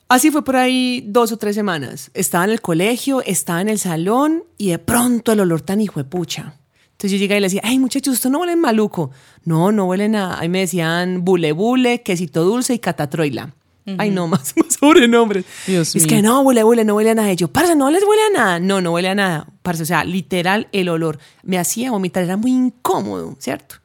[0.09, 2.11] Así fue por ahí dos o tres semanas.
[2.15, 5.99] Estaba en el colegio, estaba en el salón y de pronto el olor tan hijo
[5.99, 6.55] de pucha.
[6.93, 9.11] Entonces yo llegué y le decía, ay muchachos, ¿esto no huele maluco?
[9.45, 10.39] No, no huele nada.
[10.39, 13.55] Ahí me decían bule bule, quesito dulce y catatroila.
[13.99, 15.45] Ay, no, más, más sobrenombres.
[15.67, 16.09] Dios es mío.
[16.09, 17.33] que no, huele, huele, no huele a nada.
[17.33, 18.61] Y yo, parce, no les huele a nada.
[18.61, 19.47] No, no huele a nada.
[19.63, 22.25] Parce, o sea, literal, el olor me hacía vomitar.
[22.25, 23.77] Era muy incómodo, ¿cierto?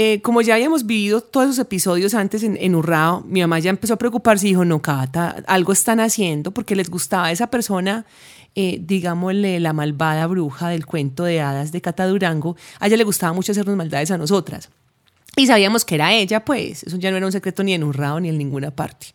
[0.00, 3.70] Eh, como ya habíamos vivido todos esos episodios antes en, en Urrao, mi mamá ya
[3.70, 7.48] empezó a preocuparse y dijo, no, Cata, algo están haciendo porque les gustaba a esa
[7.48, 8.06] persona,
[8.54, 13.02] eh, digámosle, la malvada bruja del cuento de hadas de Cata Durango, a ella le
[13.02, 14.70] gustaba mucho hacernos maldades a nosotras.
[15.38, 18.18] Y sabíamos que era ella, pues, eso ya no era un secreto ni en Urrao
[18.18, 19.14] ni en ninguna parte.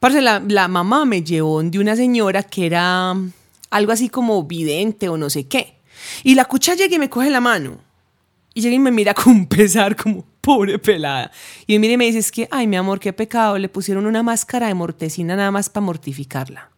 [0.00, 3.14] Parce, la, la mamá me llevó de una señora que era
[3.70, 5.76] algo así como vidente o no sé qué.
[6.24, 7.78] Y la cucha llega y me coge la mano.
[8.54, 11.30] Y llega y me mira con un pesar como pobre pelada.
[11.66, 14.22] Y mira y me dice, es que, ay, mi amor, qué pecado, le pusieron una
[14.22, 16.70] máscara de mortecina nada más para mortificarla.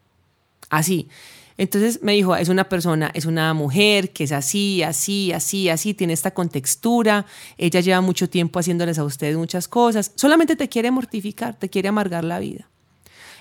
[0.69, 1.09] Así.
[1.57, 5.95] Entonces me dijo, es una persona, es una mujer que es así, así, así, así,
[5.95, 10.91] tiene esta contextura, ella lleva mucho tiempo haciéndoles a ustedes muchas cosas, solamente te quiere
[10.91, 12.69] mortificar, te quiere amargar la vida.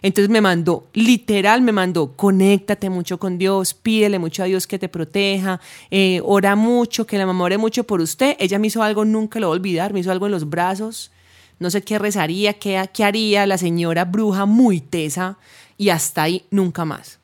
[0.03, 4.77] Entonces me mandó, literal me mandó, conéctate mucho con Dios, pídele mucho a Dios que
[4.77, 8.35] te proteja, eh, ora mucho, que la mamá ore mucho por usted.
[8.37, 11.09] Ella me hizo algo, nunca lo voy a olvidar, me hizo algo en los brazos,
[11.57, 15.37] no sé qué rezaría, qué, qué haría la señora bruja muy tesa
[15.77, 17.22] y hasta ahí nunca más.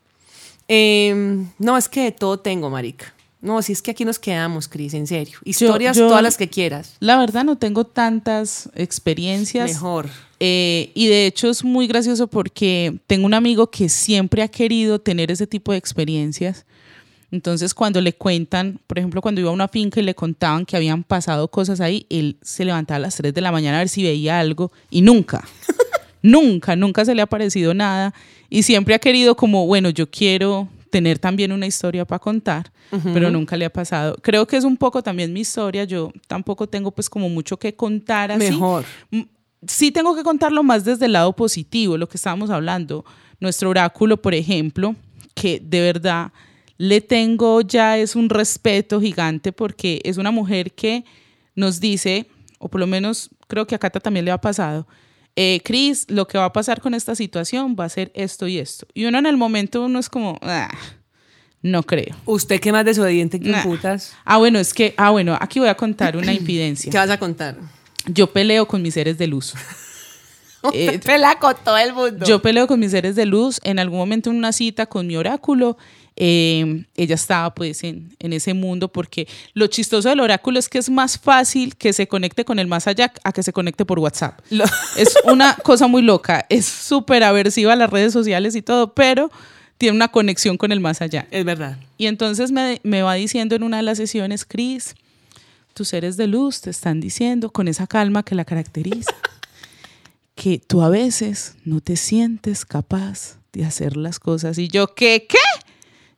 [0.69, 3.13] Eh, no, es que de todo tengo, marica.
[3.41, 5.39] No, si es que aquí nos quedamos, Cris, en serio.
[5.45, 6.95] Historias yo- todas las que quieras.
[6.99, 9.69] La verdad no tengo tantas experiencias.
[9.71, 10.10] Mejor.
[10.41, 14.99] Eh, y de hecho es muy gracioso porque tengo un amigo que siempre ha querido
[14.99, 16.65] tener ese tipo de experiencias.
[17.32, 20.75] Entonces cuando le cuentan, por ejemplo, cuando iba a una finca y le contaban que
[20.75, 23.89] habían pasado cosas ahí, él se levantaba a las 3 de la mañana a ver
[23.89, 25.47] si veía algo y nunca,
[26.21, 28.13] nunca, nunca se le ha parecido nada.
[28.49, 32.71] Y siempre ha querido como, bueno, yo quiero tener también una historia para contar,
[33.13, 34.17] pero nunca le ha pasado.
[34.21, 37.75] Creo que es un poco también mi historia, yo tampoco tengo pues como mucho que
[37.75, 38.86] contar así Mejor.
[39.67, 43.05] sí tengo que contarlo más desde el lado positivo, lo que estábamos hablando.
[43.39, 44.95] Nuestro oráculo, por ejemplo,
[45.36, 46.32] que de verdad
[46.77, 51.05] le tengo ya es un respeto gigante porque es una mujer que
[51.55, 52.27] nos dice,
[52.58, 54.88] o por lo menos creo que a Cata también le ha pasado,
[55.41, 58.58] eh, Cris, lo que va a pasar con esta situación va a ser esto y
[58.58, 58.86] esto.
[58.93, 60.69] Y uno en el momento, uno es como, "Ah,
[61.62, 62.13] no creo.
[62.25, 63.63] ¿Usted qué más desobediente que Nah.
[63.63, 64.13] putas?
[64.25, 66.91] Ah, bueno, es que, ah, bueno, aquí voy a contar una infidencia.
[66.91, 67.56] ¿Qué vas a contar?
[68.08, 69.54] Yo peleo con mis seres de luz.
[70.73, 72.25] Eh, pela con todo el mundo.
[72.25, 73.62] Yo peleo con mis seres de luz.
[73.63, 75.78] En algún momento en una cita con mi oráculo,
[76.21, 80.77] eh, ella estaba pues en, en ese mundo porque lo chistoso del oráculo es que
[80.77, 83.99] es más fácil que se conecte con el más allá a que se conecte por
[83.99, 84.39] WhatsApp.
[84.49, 84.65] Lo-
[84.97, 86.45] Es una cosa muy loca.
[86.49, 89.32] Es súper aversiva a las redes sociales y todo, pero
[89.77, 91.25] tiene una conexión con el más allá.
[91.32, 91.77] Es verdad.
[91.97, 94.95] Y entonces me, me va diciendo en una de las sesiones, Cris,
[95.73, 99.13] tus seres de luz te están diciendo con esa calma que la caracteriza,
[100.36, 104.58] que tú a veces no te sientes capaz de hacer las cosas.
[104.58, 105.25] Y yo, ¿qué?
[105.29, 105.38] ¿Qué?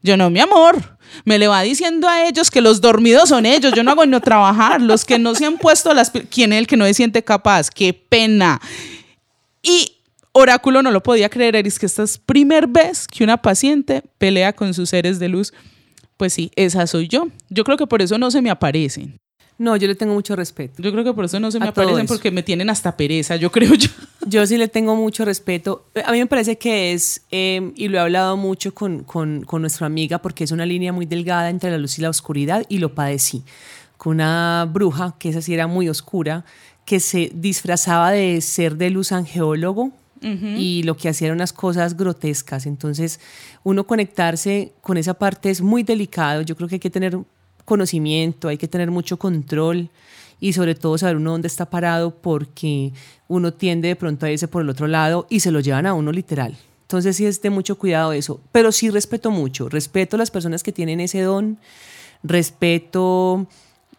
[0.04, 0.98] Yo no, mi amor.
[1.26, 3.74] Me le va diciendo a ellos que los dormidos son ellos.
[3.76, 4.82] Yo no hago no trabajar.
[4.82, 6.12] Los que no se han puesto las...
[6.30, 7.70] ¿Quién es el que no se siente capaz?
[7.70, 8.60] ¡Qué pena!
[9.62, 9.98] Y
[10.34, 14.54] Oráculo no lo podía creer, es que esta es primer vez que una paciente pelea
[14.54, 15.54] con sus seres de luz.
[16.16, 17.28] Pues sí, esa soy yo.
[17.50, 19.20] Yo creo que por eso no se me aparecen.
[19.62, 20.82] No, yo le tengo mucho respeto.
[20.82, 23.52] Yo creo que por eso no se me aparecen porque me tienen hasta pereza, yo
[23.52, 23.90] creo yo.
[24.26, 25.86] Yo sí le tengo mucho respeto.
[26.04, 29.62] A mí me parece que es, eh, y lo he hablado mucho con, con, con
[29.62, 32.80] nuestra amiga, porque es una línea muy delgada entre la luz y la oscuridad, y
[32.80, 33.44] lo padecí.
[33.98, 36.44] Con una bruja, que esa sí era muy oscura,
[36.84, 39.92] que se disfrazaba de ser de luz angeólogo,
[40.24, 42.68] y lo que hacía eran unas cosas grotescas.
[42.68, 43.20] Entonces,
[43.64, 46.42] uno conectarse con esa parte es muy delicado.
[46.42, 47.18] Yo creo que hay que tener
[47.72, 49.88] conocimiento, hay que tener mucho control
[50.42, 52.92] y sobre todo saber uno dónde está parado porque
[53.30, 55.94] uno tiende de pronto a irse por el otro lado y se lo llevan a
[55.94, 56.58] uno literal.
[56.82, 60.64] Entonces sí es de mucho cuidado eso, pero sí respeto mucho, respeto a las personas
[60.64, 61.60] que tienen ese don,
[62.24, 63.48] respeto,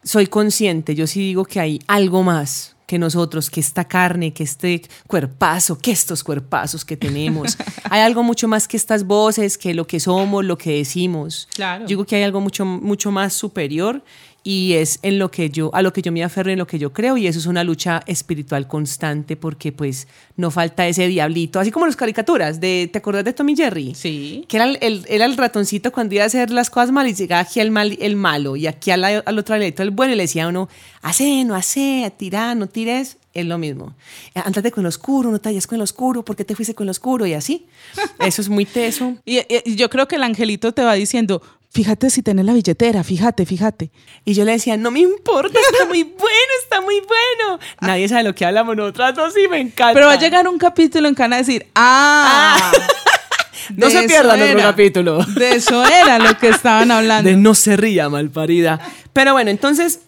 [0.05, 4.43] soy consciente, yo sí digo que hay algo más que nosotros, que esta carne, que
[4.43, 7.57] este cuerpazo, que estos cuerpazos que tenemos.
[7.91, 11.49] hay algo mucho más que estas voces, que lo que somos, lo que decimos.
[11.55, 11.87] Claro.
[11.87, 14.05] Digo que hay algo mucho, mucho más superior
[14.45, 16.79] y es en lo que yo, a lo que yo me aferro, en lo que
[16.79, 21.61] yo creo y eso es una lucha espiritual constante porque pues no falta ese diablito,
[21.61, 23.95] así como las caricaturas de, ¿te acuerdas de Tommy Jerry?
[23.95, 24.45] Sí.
[24.49, 27.15] Que era el, el- era el ratoncito cuando iba a hacer las cosas mal y
[27.15, 30.17] llegaba aquí el, mal, el malo y aquí al, al otro ladito el bueno y
[30.17, 30.69] le decía a uno,
[31.03, 33.95] hace, no hace, tira, no tires, es lo mismo.
[34.35, 36.87] Andate con el oscuro, no te vayas con el oscuro, ¿por qué te fuiste con
[36.87, 37.27] el oscuro?
[37.27, 37.67] Y así.
[38.19, 39.17] Eso es muy teso.
[39.25, 39.41] Y
[39.77, 41.41] yo creo que el angelito te va diciendo,
[41.73, 43.91] fíjate si tenés la billetera, fíjate, fíjate.
[44.25, 47.59] Y yo le decía, no me importa, está muy bueno, está muy bueno.
[47.81, 49.95] Nadie sabe lo que hablamos nosotras dos y me encanta.
[49.95, 52.73] Pero va a llegar un capítulo en Cana a decir, ah,
[53.77, 55.25] No de se pierdan otro capítulo.
[55.37, 57.31] De eso era lo que estaban hablando.
[57.31, 58.81] De no se ría, malparida.
[59.13, 60.01] Pero bueno, entonces,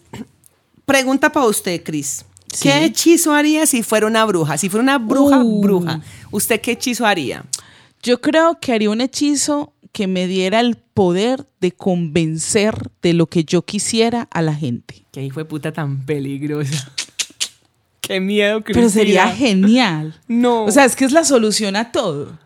[0.85, 2.25] pregunta para usted, Cris.
[2.49, 2.69] ¿Qué Sí.
[2.69, 4.57] hechizo haría si fuera una bruja?
[4.57, 5.61] Si fuera una bruja, Uh.
[5.61, 6.01] bruja.
[6.31, 7.43] ¿Usted qué hechizo haría?
[8.03, 13.27] Yo creo que haría un hechizo que me diera el poder de convencer de lo
[13.27, 15.05] que yo quisiera a la gente.
[15.13, 16.91] Qué hijo de puta tan peligrosa.
[18.01, 18.75] Qué miedo, Cris.
[18.75, 20.19] Pero sería genial.
[20.27, 20.65] No.
[20.65, 22.37] O sea, es que es la solución a todo.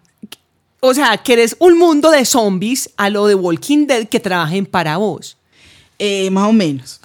[0.79, 4.67] O sea, que eres un mundo de zombies a lo de Walking Dead que trabajen
[4.67, 5.38] para vos.
[6.01, 7.01] Eh, más o menos.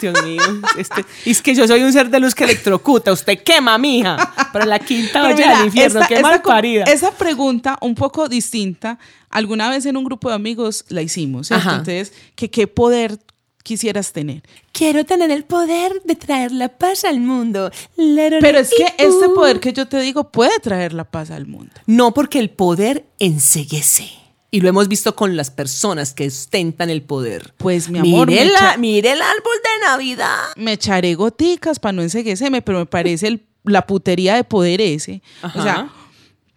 [0.00, 0.42] Dios mío,
[0.76, 3.10] este, y es que yo soy un ser de luz que electrocuta.
[3.10, 4.16] Usted quema, mija.
[4.52, 6.00] Para la quinta olla del infierno.
[6.00, 6.84] esta- qué esta mal co- parida.
[6.84, 8.98] Esa pregunta, un poco distinta,
[9.30, 11.50] alguna vez en un grupo de amigos la hicimos.
[11.50, 13.18] Entonces, que qué poder
[13.62, 14.42] quisieras tener.
[14.70, 17.70] Quiero tener el poder de traer la paz al mundo.
[17.96, 21.72] Pero es que este poder que yo te digo puede traer la paz al mundo.
[21.86, 24.08] No, porque el poder enseguece.
[24.50, 27.52] Y lo hemos visto con las personas que ostentan el poder.
[27.58, 30.38] Pues, mi amor, Mire, la- mire el árbol de Navidad.
[30.56, 35.20] me echaré goticas para no enseguecerme, pero me parece el- la putería de poder ese.
[35.42, 35.58] Ajá.
[35.58, 35.90] O sea,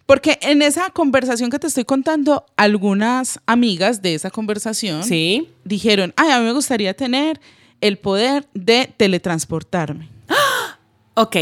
[0.06, 5.48] porque en esa conversación que te estoy contando, algunas amigas de esa conversación Sí.
[5.64, 7.40] dijeron, ay, a mí me gustaría tener
[7.80, 10.08] el poder de teletransportarme.
[11.14, 11.36] Ok.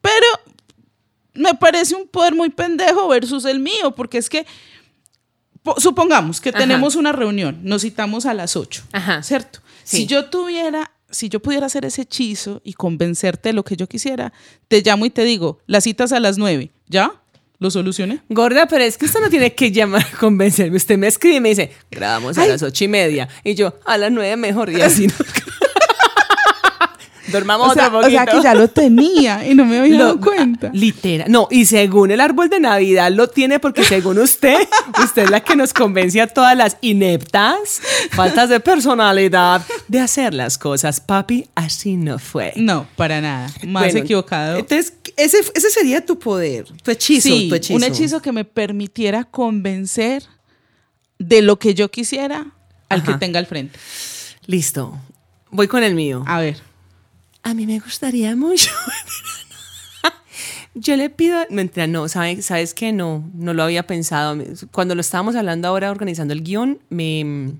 [0.00, 0.26] Pero
[1.34, 4.46] me parece un poder muy pendejo versus el mío, porque es que,
[5.78, 6.58] supongamos que Ajá.
[6.58, 9.22] tenemos una reunión, nos citamos a las 8, Ajá.
[9.22, 9.60] ¿cierto?
[9.84, 9.98] Sí.
[9.98, 13.86] Si yo tuviera, si yo pudiera hacer ese hechizo y convencerte de lo que yo
[13.88, 14.32] quisiera,
[14.68, 17.12] te llamo y te digo, las citas a las 9, ¿ya?
[17.58, 18.20] ¿Lo solucioné?
[18.28, 20.76] Gorda, pero es que usted no tiene que llamar a convencerme.
[20.76, 22.50] Usted me escribe y me dice, grabamos a Ay.
[22.50, 23.28] las ocho y media.
[23.44, 24.68] Y yo, a las nueve mejor.
[24.70, 25.14] Y así no.
[27.36, 28.36] Dormamos O sea, otro o sea poquito.
[28.38, 30.70] que ya lo tenía y no me había dado cuenta.
[30.72, 31.30] Literal.
[31.30, 34.56] No, y según el árbol de Navidad lo tiene porque según usted,
[35.04, 40.34] usted es la que nos convence a todas las ineptas, faltas de personalidad, de hacer
[40.34, 41.00] las cosas.
[41.00, 42.52] Papi, así no fue.
[42.56, 43.48] No, para nada.
[43.66, 44.58] Más Bueno, equivocado.
[44.58, 47.76] Entonces, ese, ese sería tu poder, tu hechizo, sí, tu hechizo.
[47.76, 50.22] un hechizo que me permitiera convencer
[51.18, 52.46] de lo que yo quisiera
[52.88, 53.18] al que Ajá.
[53.18, 53.78] tenga al frente.
[54.46, 54.98] Listo.
[55.50, 56.22] Voy con el mío.
[56.26, 56.58] A ver.
[57.46, 58.72] A mí me gustaría mucho.
[60.74, 64.36] Yo le pido, mentira, no, ¿sabes, sabes que no, no lo había pensado.
[64.72, 67.54] Cuando lo estábamos hablando ahora, organizando el guion, me,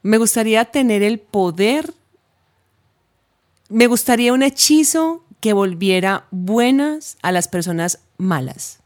[0.00, 1.92] me gustaría tener el poder,
[3.68, 8.79] me gustaría un hechizo que volviera buenas a las personas malas.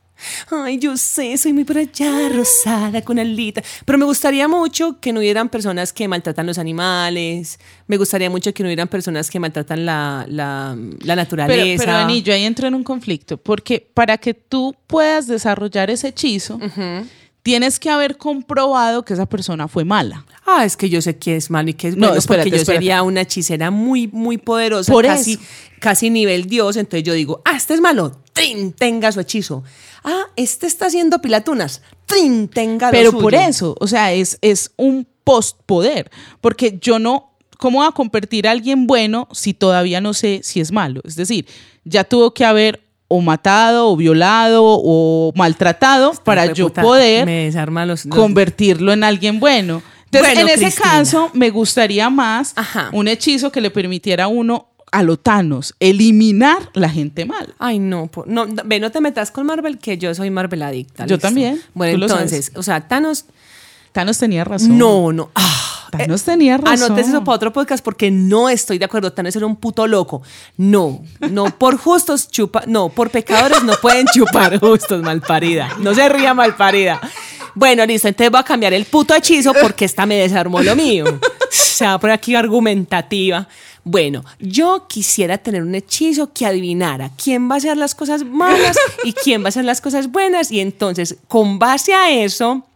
[0.51, 3.63] Ay, yo sé, soy muy por allá, rosada, con alita.
[3.85, 7.59] Pero me gustaría mucho que no hubieran personas que maltratan los animales.
[7.87, 11.85] Me gustaría mucho que no hubieran personas que maltratan la, la, la Pero, naturaleza.
[11.85, 16.09] pero Ani, yo ahí entro en un conflicto, porque para que tú puedas desarrollar ese
[16.09, 16.59] hechizo,
[17.45, 20.25] tienes que haber comprobado que esa persona fue mala.
[20.47, 22.57] Ah, es que yo sé que es malo y que es No, bueno, espérate, porque
[22.57, 22.79] yo espérate.
[22.83, 25.43] sería una hechicera muy, muy poderosa, Por casi, eso.
[25.79, 26.77] casi nivel Dios.
[26.77, 28.73] Entonces yo digo, ah, este es malo, ¡trin!
[28.73, 29.63] tenga su hechizo.
[30.03, 32.49] Ah, este está haciendo pilatunas, ¡trin!
[32.49, 33.23] tenga lo Pero suyo.
[33.23, 38.49] por eso, o sea, es, es un post-poder, porque yo no, ¿cómo voy a convertir
[38.49, 41.03] a alguien bueno si todavía no sé si es malo?
[41.05, 41.47] Es decir,
[41.85, 42.84] ya tuvo que haber
[43.17, 49.83] o matado, o violado, o maltratado para yo poder los, los- convertirlo en alguien bueno.
[50.07, 50.91] Entonces, Bueno, en ese Cristina.
[50.91, 52.89] caso, me gustaría más Ajá.
[52.93, 57.49] un hechizo que le permitiera a uno, a los Thanos, eliminar la gente mala.
[57.59, 61.05] Ay, no, po- no, ve, no te metas con Marvel, que yo soy Marvel adicta.
[61.07, 61.27] Yo listo.
[61.29, 63.25] también, Bueno, entonces, o sea, Thanos,
[63.95, 64.77] Thanos tenía razón.
[64.77, 65.31] no, no.
[65.37, 66.87] ah, Thanos tenía razón.
[66.87, 69.13] Anotes eso para otro podcast porque no estoy de acuerdo.
[69.13, 70.21] Thanos era un puto loco.
[70.57, 75.77] No, no, por justos chupa, no, por pecadores no pueden chupar justos, malparida.
[75.79, 77.01] No se ría malparida.
[77.55, 81.05] Bueno, listo, entonces voy a cambiar el puto hechizo porque esta me desarmó lo mío.
[81.51, 83.47] Se va por aquí argumentativa.
[83.85, 88.77] Bueno, yo quisiera tener un hechizo que adivinara quién va a hacer las cosas malas
[89.05, 90.51] y quién va a hacer las cosas buenas.
[90.51, 92.67] Y entonces, con base a eso,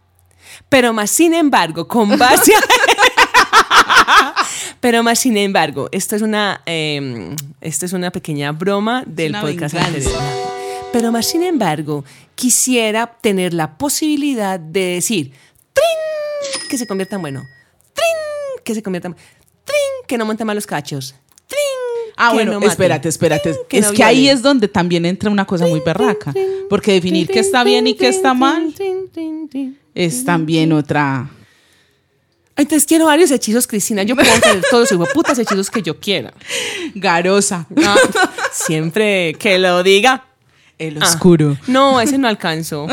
[0.69, 2.59] pero más sin embargo, con base a
[4.79, 9.41] pero más sin embargo, esto es una, eh, esto es una pequeña broma del una
[9.41, 10.21] podcast anterior.
[10.91, 12.03] Pero más sin embargo,
[12.35, 15.31] quisiera tener la posibilidad de decir,
[15.73, 16.67] ¡trin!
[16.69, 17.43] que se convierta en bueno,
[17.93, 18.63] ¡trin!
[18.63, 20.07] que se convierta en ¡trin!
[20.07, 21.15] que no monte malos cachos,
[21.47, 21.59] ¡trin!
[22.21, 23.55] Ah, bueno, no espérate, espérate.
[23.69, 26.33] es no que ahí es donde también entra una cosa muy berraca.
[26.69, 28.73] Porque definir qué está bien y qué está mal.
[29.95, 31.29] Es también otra.
[32.55, 34.03] Entonces quiero varios hechizos, Cristina.
[34.03, 36.33] Yo puedo tener todos los putas hechizos que yo quiera.
[36.93, 37.65] Garosa.
[37.85, 37.95] Ah,
[38.51, 40.25] siempre que lo diga.
[40.77, 41.05] El Ah.
[41.05, 41.57] oscuro.
[41.67, 42.87] No, ese no alcanzó.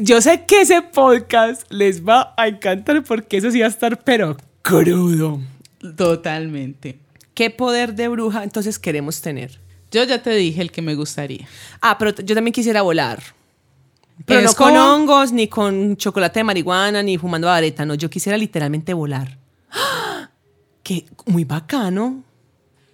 [0.00, 4.02] Yo sé que ese podcast les va a encantar porque eso sí va a estar
[4.04, 5.40] pero crudo.
[5.96, 6.98] Totalmente.
[7.34, 9.58] ¿Qué poder de bruja entonces queremos tener?
[9.90, 11.46] Yo ya te dije el que me gustaría.
[11.80, 13.22] Ah, pero yo también quisiera volar.
[14.24, 17.84] Pero ¿En no con hongos, ni con chocolate de marihuana, ni fumando vareta.
[17.84, 19.38] No, yo quisiera literalmente volar.
[19.70, 20.06] ¡Ah!
[20.82, 22.24] Que muy bacano.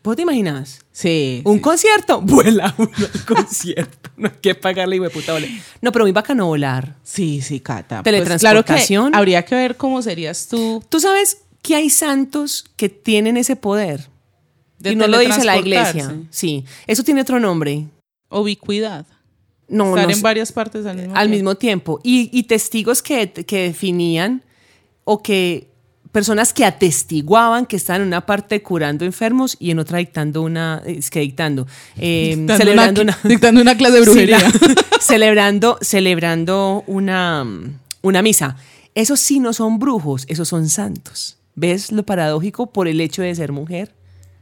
[0.03, 0.85] ¿Vos te imaginas?
[0.93, 1.41] Sí.
[1.45, 1.61] Un sí.
[1.61, 4.11] concierto, vuela uno al concierto.
[4.17, 5.63] No hay que pagarle, de puta, vole.
[5.81, 6.97] No, pero muy bacano volar.
[7.03, 8.03] Sí, sí, Cata.
[8.03, 9.05] Pues Teletransportación.
[9.05, 10.83] claro que habría que ver cómo serías tú.
[10.89, 14.09] Tú sabes que hay santos que tienen ese poder.
[14.79, 16.15] De y no lo dice la iglesia.
[16.31, 16.65] Sí.
[16.87, 17.87] Eso tiene otro nombre.
[18.31, 19.07] Ubicuidad.
[19.69, 21.35] No, Estar no en varias partes al mismo al tiempo.
[21.35, 22.01] mismo tiempo.
[22.05, 24.43] Y, y testigos que, que definían
[25.05, 25.69] o que
[26.13, 30.83] personas que atestiguaban que estaban en una parte curando enfermos y en otra dictando una,
[30.87, 34.39] es que dictando, eh, Dictando celebrando una, una, dictando una clase de Sí, brujería.
[34.39, 34.53] la-
[35.01, 37.45] celebrando, celebrando una,
[38.03, 38.57] una misa.
[38.95, 41.39] Esos sí no son brujos, esos son santos.
[41.55, 43.93] ¿Ves lo paradójico por el hecho de ser mujer?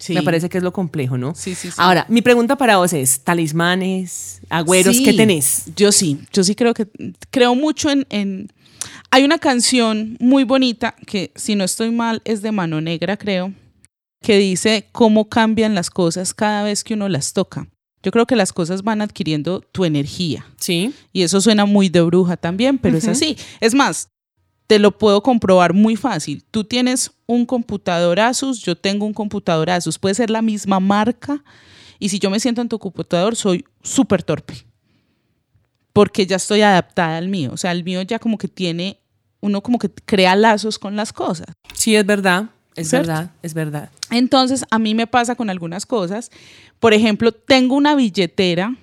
[0.04, 0.12] Sí.
[0.12, 1.34] Me parece que es lo complejo, ¿no?
[1.34, 1.74] Sí, sí, sí.
[1.78, 5.62] Ahora, mi pregunta para vos es, talismanes, agüeros, Sí, ¿qué tenés?
[5.76, 6.86] Yo sí, yo sí creo que
[7.30, 8.52] creo mucho en, en-
[9.10, 13.54] Hay una canción muy bonita que, si no estoy mal, es de Mano Negra, creo,
[14.22, 17.66] que dice cómo cambian las cosas cada vez que uno las toca.
[18.02, 20.44] Yo creo que las cosas van adquiriendo tu energía.
[20.60, 20.92] Sí.
[21.14, 23.38] Y eso suena muy de bruja también, pero es así.
[23.60, 24.08] Es más,
[24.66, 26.42] te lo puedo comprobar muy fácil.
[26.50, 29.98] Tú tienes un computador Asus, yo tengo un computador Asus.
[29.98, 31.42] Puede ser la misma marca.
[31.98, 34.54] Y si yo me siento en tu computador, soy súper torpe.
[35.92, 37.50] porque ya estoy adaptada al mío.
[37.52, 38.98] O sea, el mío ya como que tiene,
[39.40, 41.46] uno como que crea lazos con las cosas.
[41.72, 42.46] Sí, es verdad.
[42.74, 43.06] Es ¿Cierto?
[43.08, 43.90] verdad, es verdad.
[44.10, 46.30] Entonces, a mí me pasa con algunas cosas.
[46.80, 48.74] Por ejemplo, tengo una billetera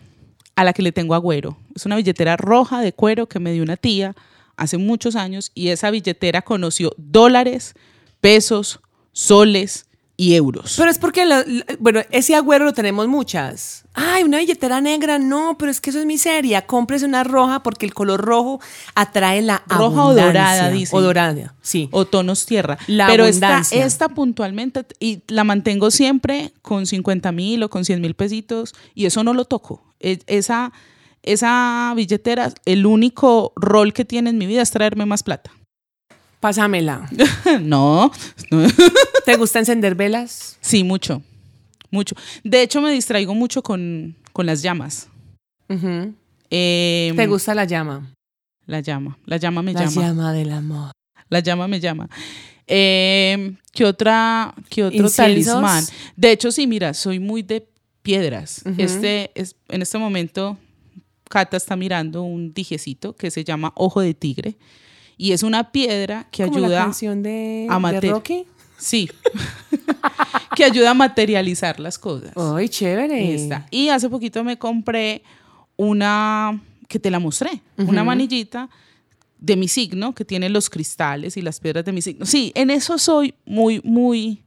[0.55, 1.57] a la que le tengo agüero.
[1.75, 4.15] Es una billetera roja de cuero que me dio una tía
[4.61, 7.73] hace muchos años y esa billetera conoció dólares,
[8.19, 8.79] pesos,
[9.11, 9.85] soles
[10.17, 10.75] y euros.
[10.77, 13.85] Pero es porque, la- la- bueno, ese agüero lo tenemos muchas.
[13.95, 16.67] Ay, una billetera negra, no, pero es que eso es miseria.
[16.67, 18.61] Cómprese una roja porque el color rojo
[18.93, 20.25] atrae la Roja o abundancia.
[20.27, 20.97] dorada, dicen.
[20.97, 21.89] O dorada, sí.
[21.91, 22.77] o tonos tierra.
[22.85, 23.83] La Pero esta, abundancia.
[23.85, 29.07] esta puntualmente, y la mantengo siempre con 50 mil o con 100 mil pesitos, y
[29.07, 29.81] eso no lo toco.
[29.99, 30.71] E- Esa,
[31.23, 35.51] esa billetera, el único rol que tiene en mi vida es traerme más plata.
[36.39, 37.07] Pásamela.
[37.61, 38.11] no,
[39.25, 40.57] ¿Te gusta encender velas?
[40.61, 41.21] sí, mucho,
[41.91, 42.15] mucho.
[42.43, 45.07] De hecho, me distraigo mucho con, con las llamas.
[45.69, 48.11] Em, ¿Te gusta la llama?
[48.65, 50.07] La llama, la llama me La llama.
[50.07, 50.91] llama del amor.
[51.29, 52.09] La llama me llama.
[52.67, 55.15] Eh, ¿Qué otra, qué otro ¿Inciensos?
[55.53, 55.83] talismán?
[56.15, 57.67] De hecho, sí, mira, soy muy de
[58.01, 58.63] piedras.
[58.77, 60.57] Este es, en este momento,
[61.31, 64.57] Cata está mirando un dijecito que se llama ojo de tigre.
[65.17, 66.83] Y es una piedra que Como la ayuda.
[66.83, 68.45] canción de, a de mate- Rocky.
[68.77, 69.09] Sí.
[70.55, 72.31] que ayuda a materializar las cosas.
[72.35, 73.33] Ay, chévere.
[73.33, 73.65] Esta.
[73.71, 75.23] Y hace poquito me compré
[75.77, 78.69] una que te la mostré, una manillita
[79.39, 82.25] de mi signo que tiene los cristales y las piedras de mi signo.
[82.25, 84.43] Sí, en eso soy muy, muy,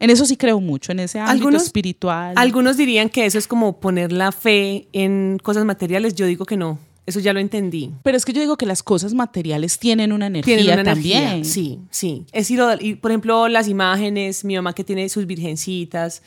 [0.00, 2.34] en eso sí creo mucho, en ese ámbito Algunos- espiritual.
[2.36, 6.14] Algunos dirían que eso es como poner la fe en cosas materiales.
[6.14, 6.78] Yo digo que no.
[7.06, 7.90] Eso ya lo entendí.
[8.02, 11.22] Pero es que yo digo que las cosas materiales tienen una energía Tienen una también.
[11.24, 11.44] energía.
[11.44, 12.26] Sí, sí.
[12.32, 12.60] Es ir,
[13.00, 16.22] por ejemplo, las imágenes, mi mamá que tiene sus virgencitas,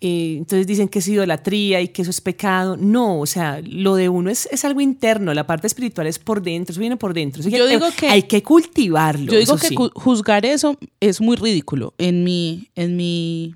[0.00, 2.76] eh, entonces dicen que es idolatría y que eso es pecado.
[2.76, 6.42] No, o sea, lo de uno es, es algo interno, la parte espiritual es por
[6.42, 7.42] dentro, eso viene por dentro.
[7.42, 9.32] Yo digo que- hay que cultivarlo.
[9.32, 9.76] Yo digo eso que sí.
[9.94, 13.54] juzgar eso es muy ridículo en mi, en mi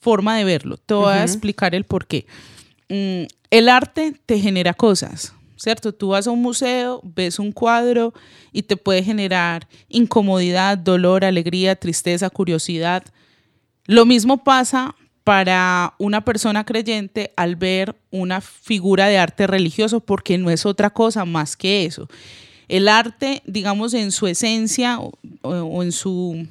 [0.00, 0.76] forma de verlo.
[0.76, 2.26] Te voy a explicar el por qué.
[2.88, 5.92] Mm, el arte te genera cosas, ¿cierto?
[5.94, 8.12] Tú vas a un museo, ves un cuadro
[8.52, 13.02] y te puede generar incomodidad, dolor, alegría, tristeza, curiosidad.
[13.86, 14.94] Lo mismo pasa
[15.30, 20.90] para una persona creyente al ver una figura de arte religioso porque no es otra
[20.90, 22.08] cosa más que eso.
[22.66, 25.12] El arte, digamos, en su esencia o,
[25.42, 26.48] o en su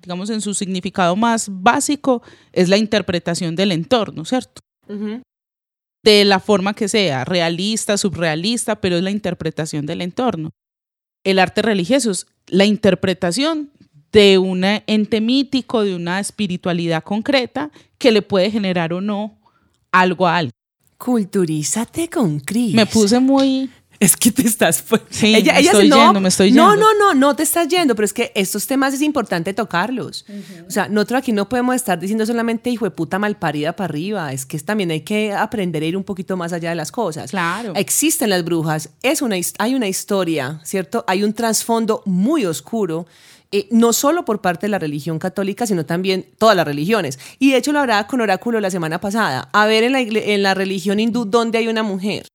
[0.00, 4.60] digamos en su significado más básico es la interpretación del entorno, ¿cierto?
[4.88, 5.20] Ujú.
[6.04, 10.50] de la forma que sea, realista, subrealista, pero es la interpretación del entorno.
[11.24, 13.72] El arte religioso es la interpretación
[14.12, 19.38] de un ente mítico, de una espiritualidad concreta que le puede generar o no
[19.90, 20.52] algo a alguien.
[20.98, 22.74] Culturízate con Cris.
[22.74, 23.70] Me puse muy...
[24.00, 24.82] Es que te estás.
[25.10, 26.86] Sí, me estoy no, yendo, me estoy No, yendo.
[26.98, 30.24] no, no, no te estás yendo, pero es que estos temas es importante tocarlos.
[30.66, 34.32] O sea, nosotros aquí no podemos estar diciendo solamente hijo de puta malparida para arriba.
[34.32, 36.90] Es que es- también hay que aprender a ir un poquito más allá de las
[36.90, 37.30] cosas.
[37.30, 37.74] Claro.
[37.76, 41.04] Existen las brujas, es una, hay una historia, ¿cierto?
[41.06, 43.06] Hay un trasfondo muy oscuro.
[43.52, 47.18] Eh, no solo por parte de la religión católica, sino también todas las religiones.
[47.38, 49.48] Y de hecho lo hablaba con Oráculo la semana pasada.
[49.52, 52.26] A ver en la, en la religión hindú dónde hay una mujer.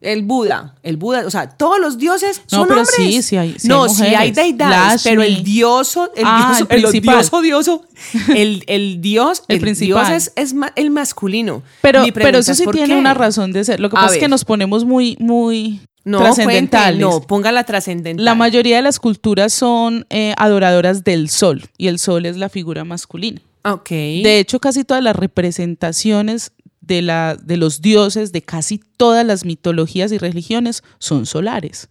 [0.00, 2.94] El Buda, el Buda, o sea, todos los dioses No, son pero hombres.
[2.96, 6.66] sí, sí hay- sí hay no, sí hay deidades, pero el dioso, el Ah, dioso,
[6.70, 7.14] el el, principal.
[7.16, 7.84] dioso, dioso,
[8.36, 10.06] el, el dios, El el, principal.
[10.06, 11.64] dios es, es ma- el masculino.
[11.82, 13.00] Pero, pero eso es, sí ¿por tiene qué?
[13.00, 13.80] una razón de ser.
[13.80, 17.00] Lo que A pasa es que nos ponemos muy, muy no, trascendentales.
[17.00, 18.24] cuente, no, ponga la trascendental.
[18.24, 22.48] La mayoría de las culturas son eh, adoradoras del sol y el sol es la
[22.48, 23.40] figura masculina.
[23.64, 23.90] Ok.
[23.90, 29.44] De hecho, casi todas las representaciones de, la, de los dioses de casi todas las
[29.44, 31.88] mitologías y religiones son solares.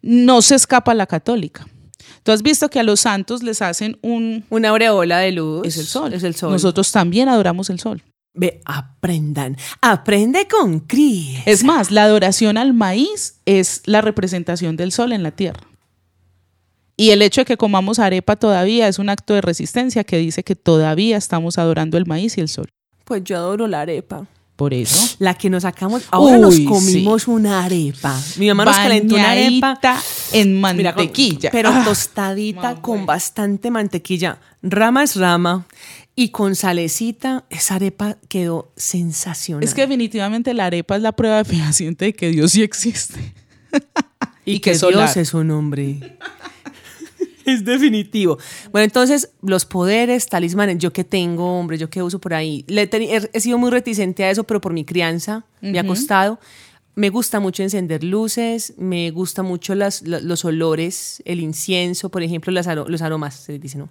[0.00, 1.66] No se escapa la católica.
[2.22, 4.44] Tú has visto que a los santos les hacen un...
[4.50, 5.66] Una aureola de luz.
[5.66, 6.12] Es el sol.
[6.14, 6.50] Es el sol.
[6.52, 8.02] Nosotros también adoramos el sol.
[8.34, 9.56] Ve, aprendan.
[9.80, 11.40] Aprende con Cris.
[11.46, 15.60] Es más, la adoración al maíz es la representación del sol en la tierra.
[16.96, 20.42] Y el hecho de que comamos arepa todavía es un acto de resistencia que dice
[20.42, 22.68] que todavía estamos adorando el maíz y el sol.
[23.04, 24.26] Pues yo adoro la arepa.
[24.56, 25.14] Por eso.
[25.20, 26.02] La que nos sacamos.
[26.10, 28.20] Ahora nos comimos una arepa.
[28.36, 29.78] Mi mamá nos calentó una arepa.
[30.32, 31.50] En Mira, con- mantequilla.
[31.52, 34.38] pero Ah, tostadita mamá, con bastante mantequilla.
[34.62, 35.64] Rama es rama.
[36.20, 39.62] Y con salecita, esa arepa quedó sensacional.
[39.62, 43.20] Es que definitivamente la arepa es la prueba fehaciente de que Dios sí existe.
[44.44, 44.78] y, y que, que.
[44.88, 46.16] Dios es un hombre.
[47.44, 48.36] es definitivo.
[48.72, 52.64] Bueno, entonces, los poderes, talismanes, yo que tengo, hombre, yo que uso por ahí.
[52.66, 52.90] Le
[53.32, 56.40] he, sido muy reticente a eso, pero por mi crianza me ha costado.
[56.96, 62.24] me gusta mucho encender luces, me gusta mucho las, la- los olores, el incienso, por
[62.24, 63.88] ejemplo, las los aromas, se les dice, ¿no?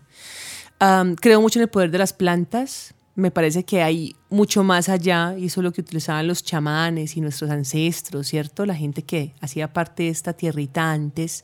[0.80, 2.94] Creo mucho en el poder de las plantas.
[3.16, 7.18] Me parece que hay mucho más allá, y eso es lo que utilizaban los chamanes
[7.18, 8.64] y nuestros ancestros, ¿cierto?
[8.68, 11.44] La gente que hacía parte de esta tierrita antes.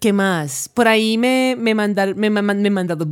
[0.00, 0.68] ¿Qué más?
[0.72, 3.08] Por ahí me, me mandaron, me, me mandaron,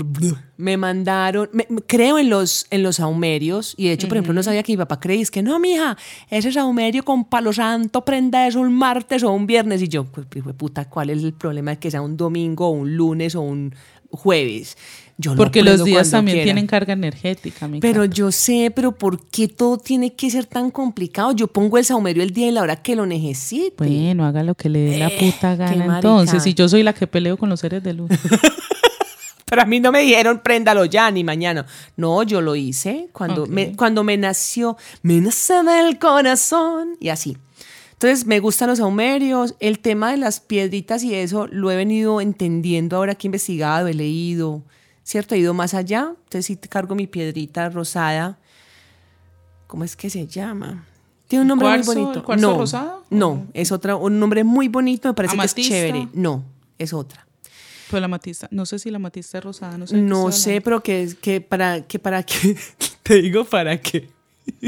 [0.56, 4.42] me mandaron, me- creo en los, en los saumerios, y de hecho, por ejemplo, no
[4.42, 5.96] sabía que mi papá creía, es que no, mija,
[6.30, 10.26] ese saumerio con palo santo prenda eso un martes o un viernes, y yo, pues,
[10.56, 13.72] puta, ¿cuál es el problema de que sea un domingo o un lunes o un
[14.10, 14.76] jueves?
[15.20, 16.44] Yo Porque los días también quiera.
[16.44, 20.70] tienen carga energética, mi Pero yo sé, pero ¿por qué todo tiene que ser tan
[20.70, 21.32] complicado?
[21.32, 23.74] Yo pongo el saumerio el día y la hora que lo necesite.
[23.78, 26.40] Bueno, haga lo que le dé la Eh, puta gana entonces.
[26.44, 28.08] Si yo soy la que peleo con los seres de luz.
[29.46, 31.66] Pero a mí no me dijeron préndalo ya ni mañana.
[31.96, 37.36] No, yo lo hice cuando, me, cuando me nació, me nace del corazón y así.
[37.94, 42.20] Entonces me gustan los saumerios, el tema de las piedritas y eso lo he venido
[42.20, 44.62] entendiendo ahora que he investigado, he leído,
[45.08, 45.34] ¿cierto?
[45.34, 46.10] He ido más allá.
[46.10, 48.38] Entonces sí te cargo mi piedrita rosada.
[49.66, 50.84] ¿Cómo es que se llama?
[51.26, 51.92] Tiene un nombre ¿Cuarzo?
[51.92, 52.18] muy bonito.
[52.18, 53.04] ¿El cuarzo no, rosado?
[53.08, 56.08] No, es otra, un nombre muy bonito, me parece que es chévere.
[56.12, 56.44] No,
[56.78, 57.26] es otra.
[57.90, 59.94] Pues la matista, no sé si la matista es rosada, no sé.
[59.94, 62.56] qué No sé, pero que, que para que para que
[63.02, 64.10] te digo para qué.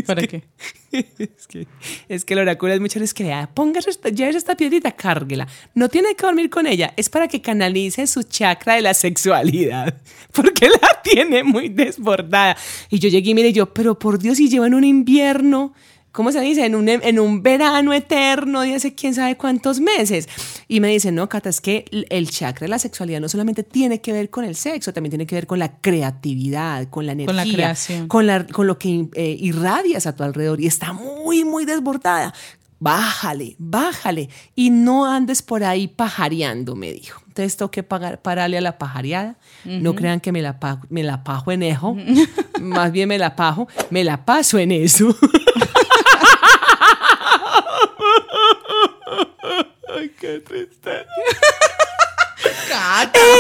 [0.07, 0.45] ¿Para qué?
[1.19, 1.67] Es que,
[2.09, 5.47] es que el oráculo es que ah, póngase esta, lleves esta piedrita, cárguela.
[5.75, 9.95] No tiene que dormir con ella, es para que canalice su chakra de la sexualidad,
[10.33, 12.57] porque la tiene muy desbordada.
[12.89, 15.75] Y yo llegué y mire yo, pero por Dios, y lleva en un invierno,
[16.13, 16.65] ¿cómo se dice?
[16.67, 20.29] En un, en un verano eterno de hace quién sabe cuántos meses.
[20.69, 24.01] Y me dice, no, Cata, es que el chakra de la sexualidad no solamente tiene
[24.01, 27.27] que ver con el sexo, también tiene que ver con la creatividad, con la energía,
[27.27, 28.09] Con la creación.
[28.09, 32.33] con, la- con lo que eh, irradias a tu alrededor y está muy, muy desbordada.
[32.83, 37.21] Bájale, bájale y no andes por ahí pajareando, me dijo.
[37.29, 39.37] Entonces tengo que pagar, pararle a la pajareada.
[39.67, 40.59] No crean que me la,
[40.89, 41.95] me la pajo en eso.
[42.59, 45.15] Más bien me la pajo, me la paso en eso.
[50.01, 51.05] Ay, qué tristeza.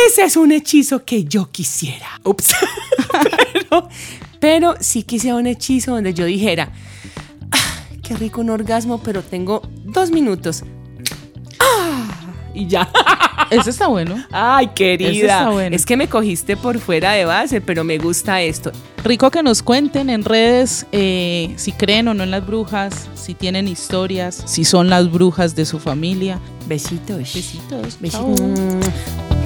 [0.07, 2.21] Ese es un hechizo que yo quisiera.
[2.23, 2.55] Ups.
[3.71, 3.89] pero,
[4.39, 6.71] pero sí quisiera un hechizo donde yo dijera,
[7.51, 10.65] "Ah, qué rico un orgasmo, pero tengo dos minutos.
[12.55, 12.89] Y ya.
[13.51, 14.23] Ese está bueno.
[14.31, 15.39] Ay, querida.
[15.39, 15.75] está bueno.
[15.75, 18.71] Es que me cogiste por fuera de base, pero me gusta esto.
[19.03, 23.35] Rico que nos cuenten en redes eh, si creen o no en las brujas, si
[23.35, 26.39] tienen historias, si son las brujas de su familia.
[26.69, 27.19] Besitos.
[27.19, 28.01] Besitos.
[28.01, 28.41] Besitos.
[28.41, 29.40] chao.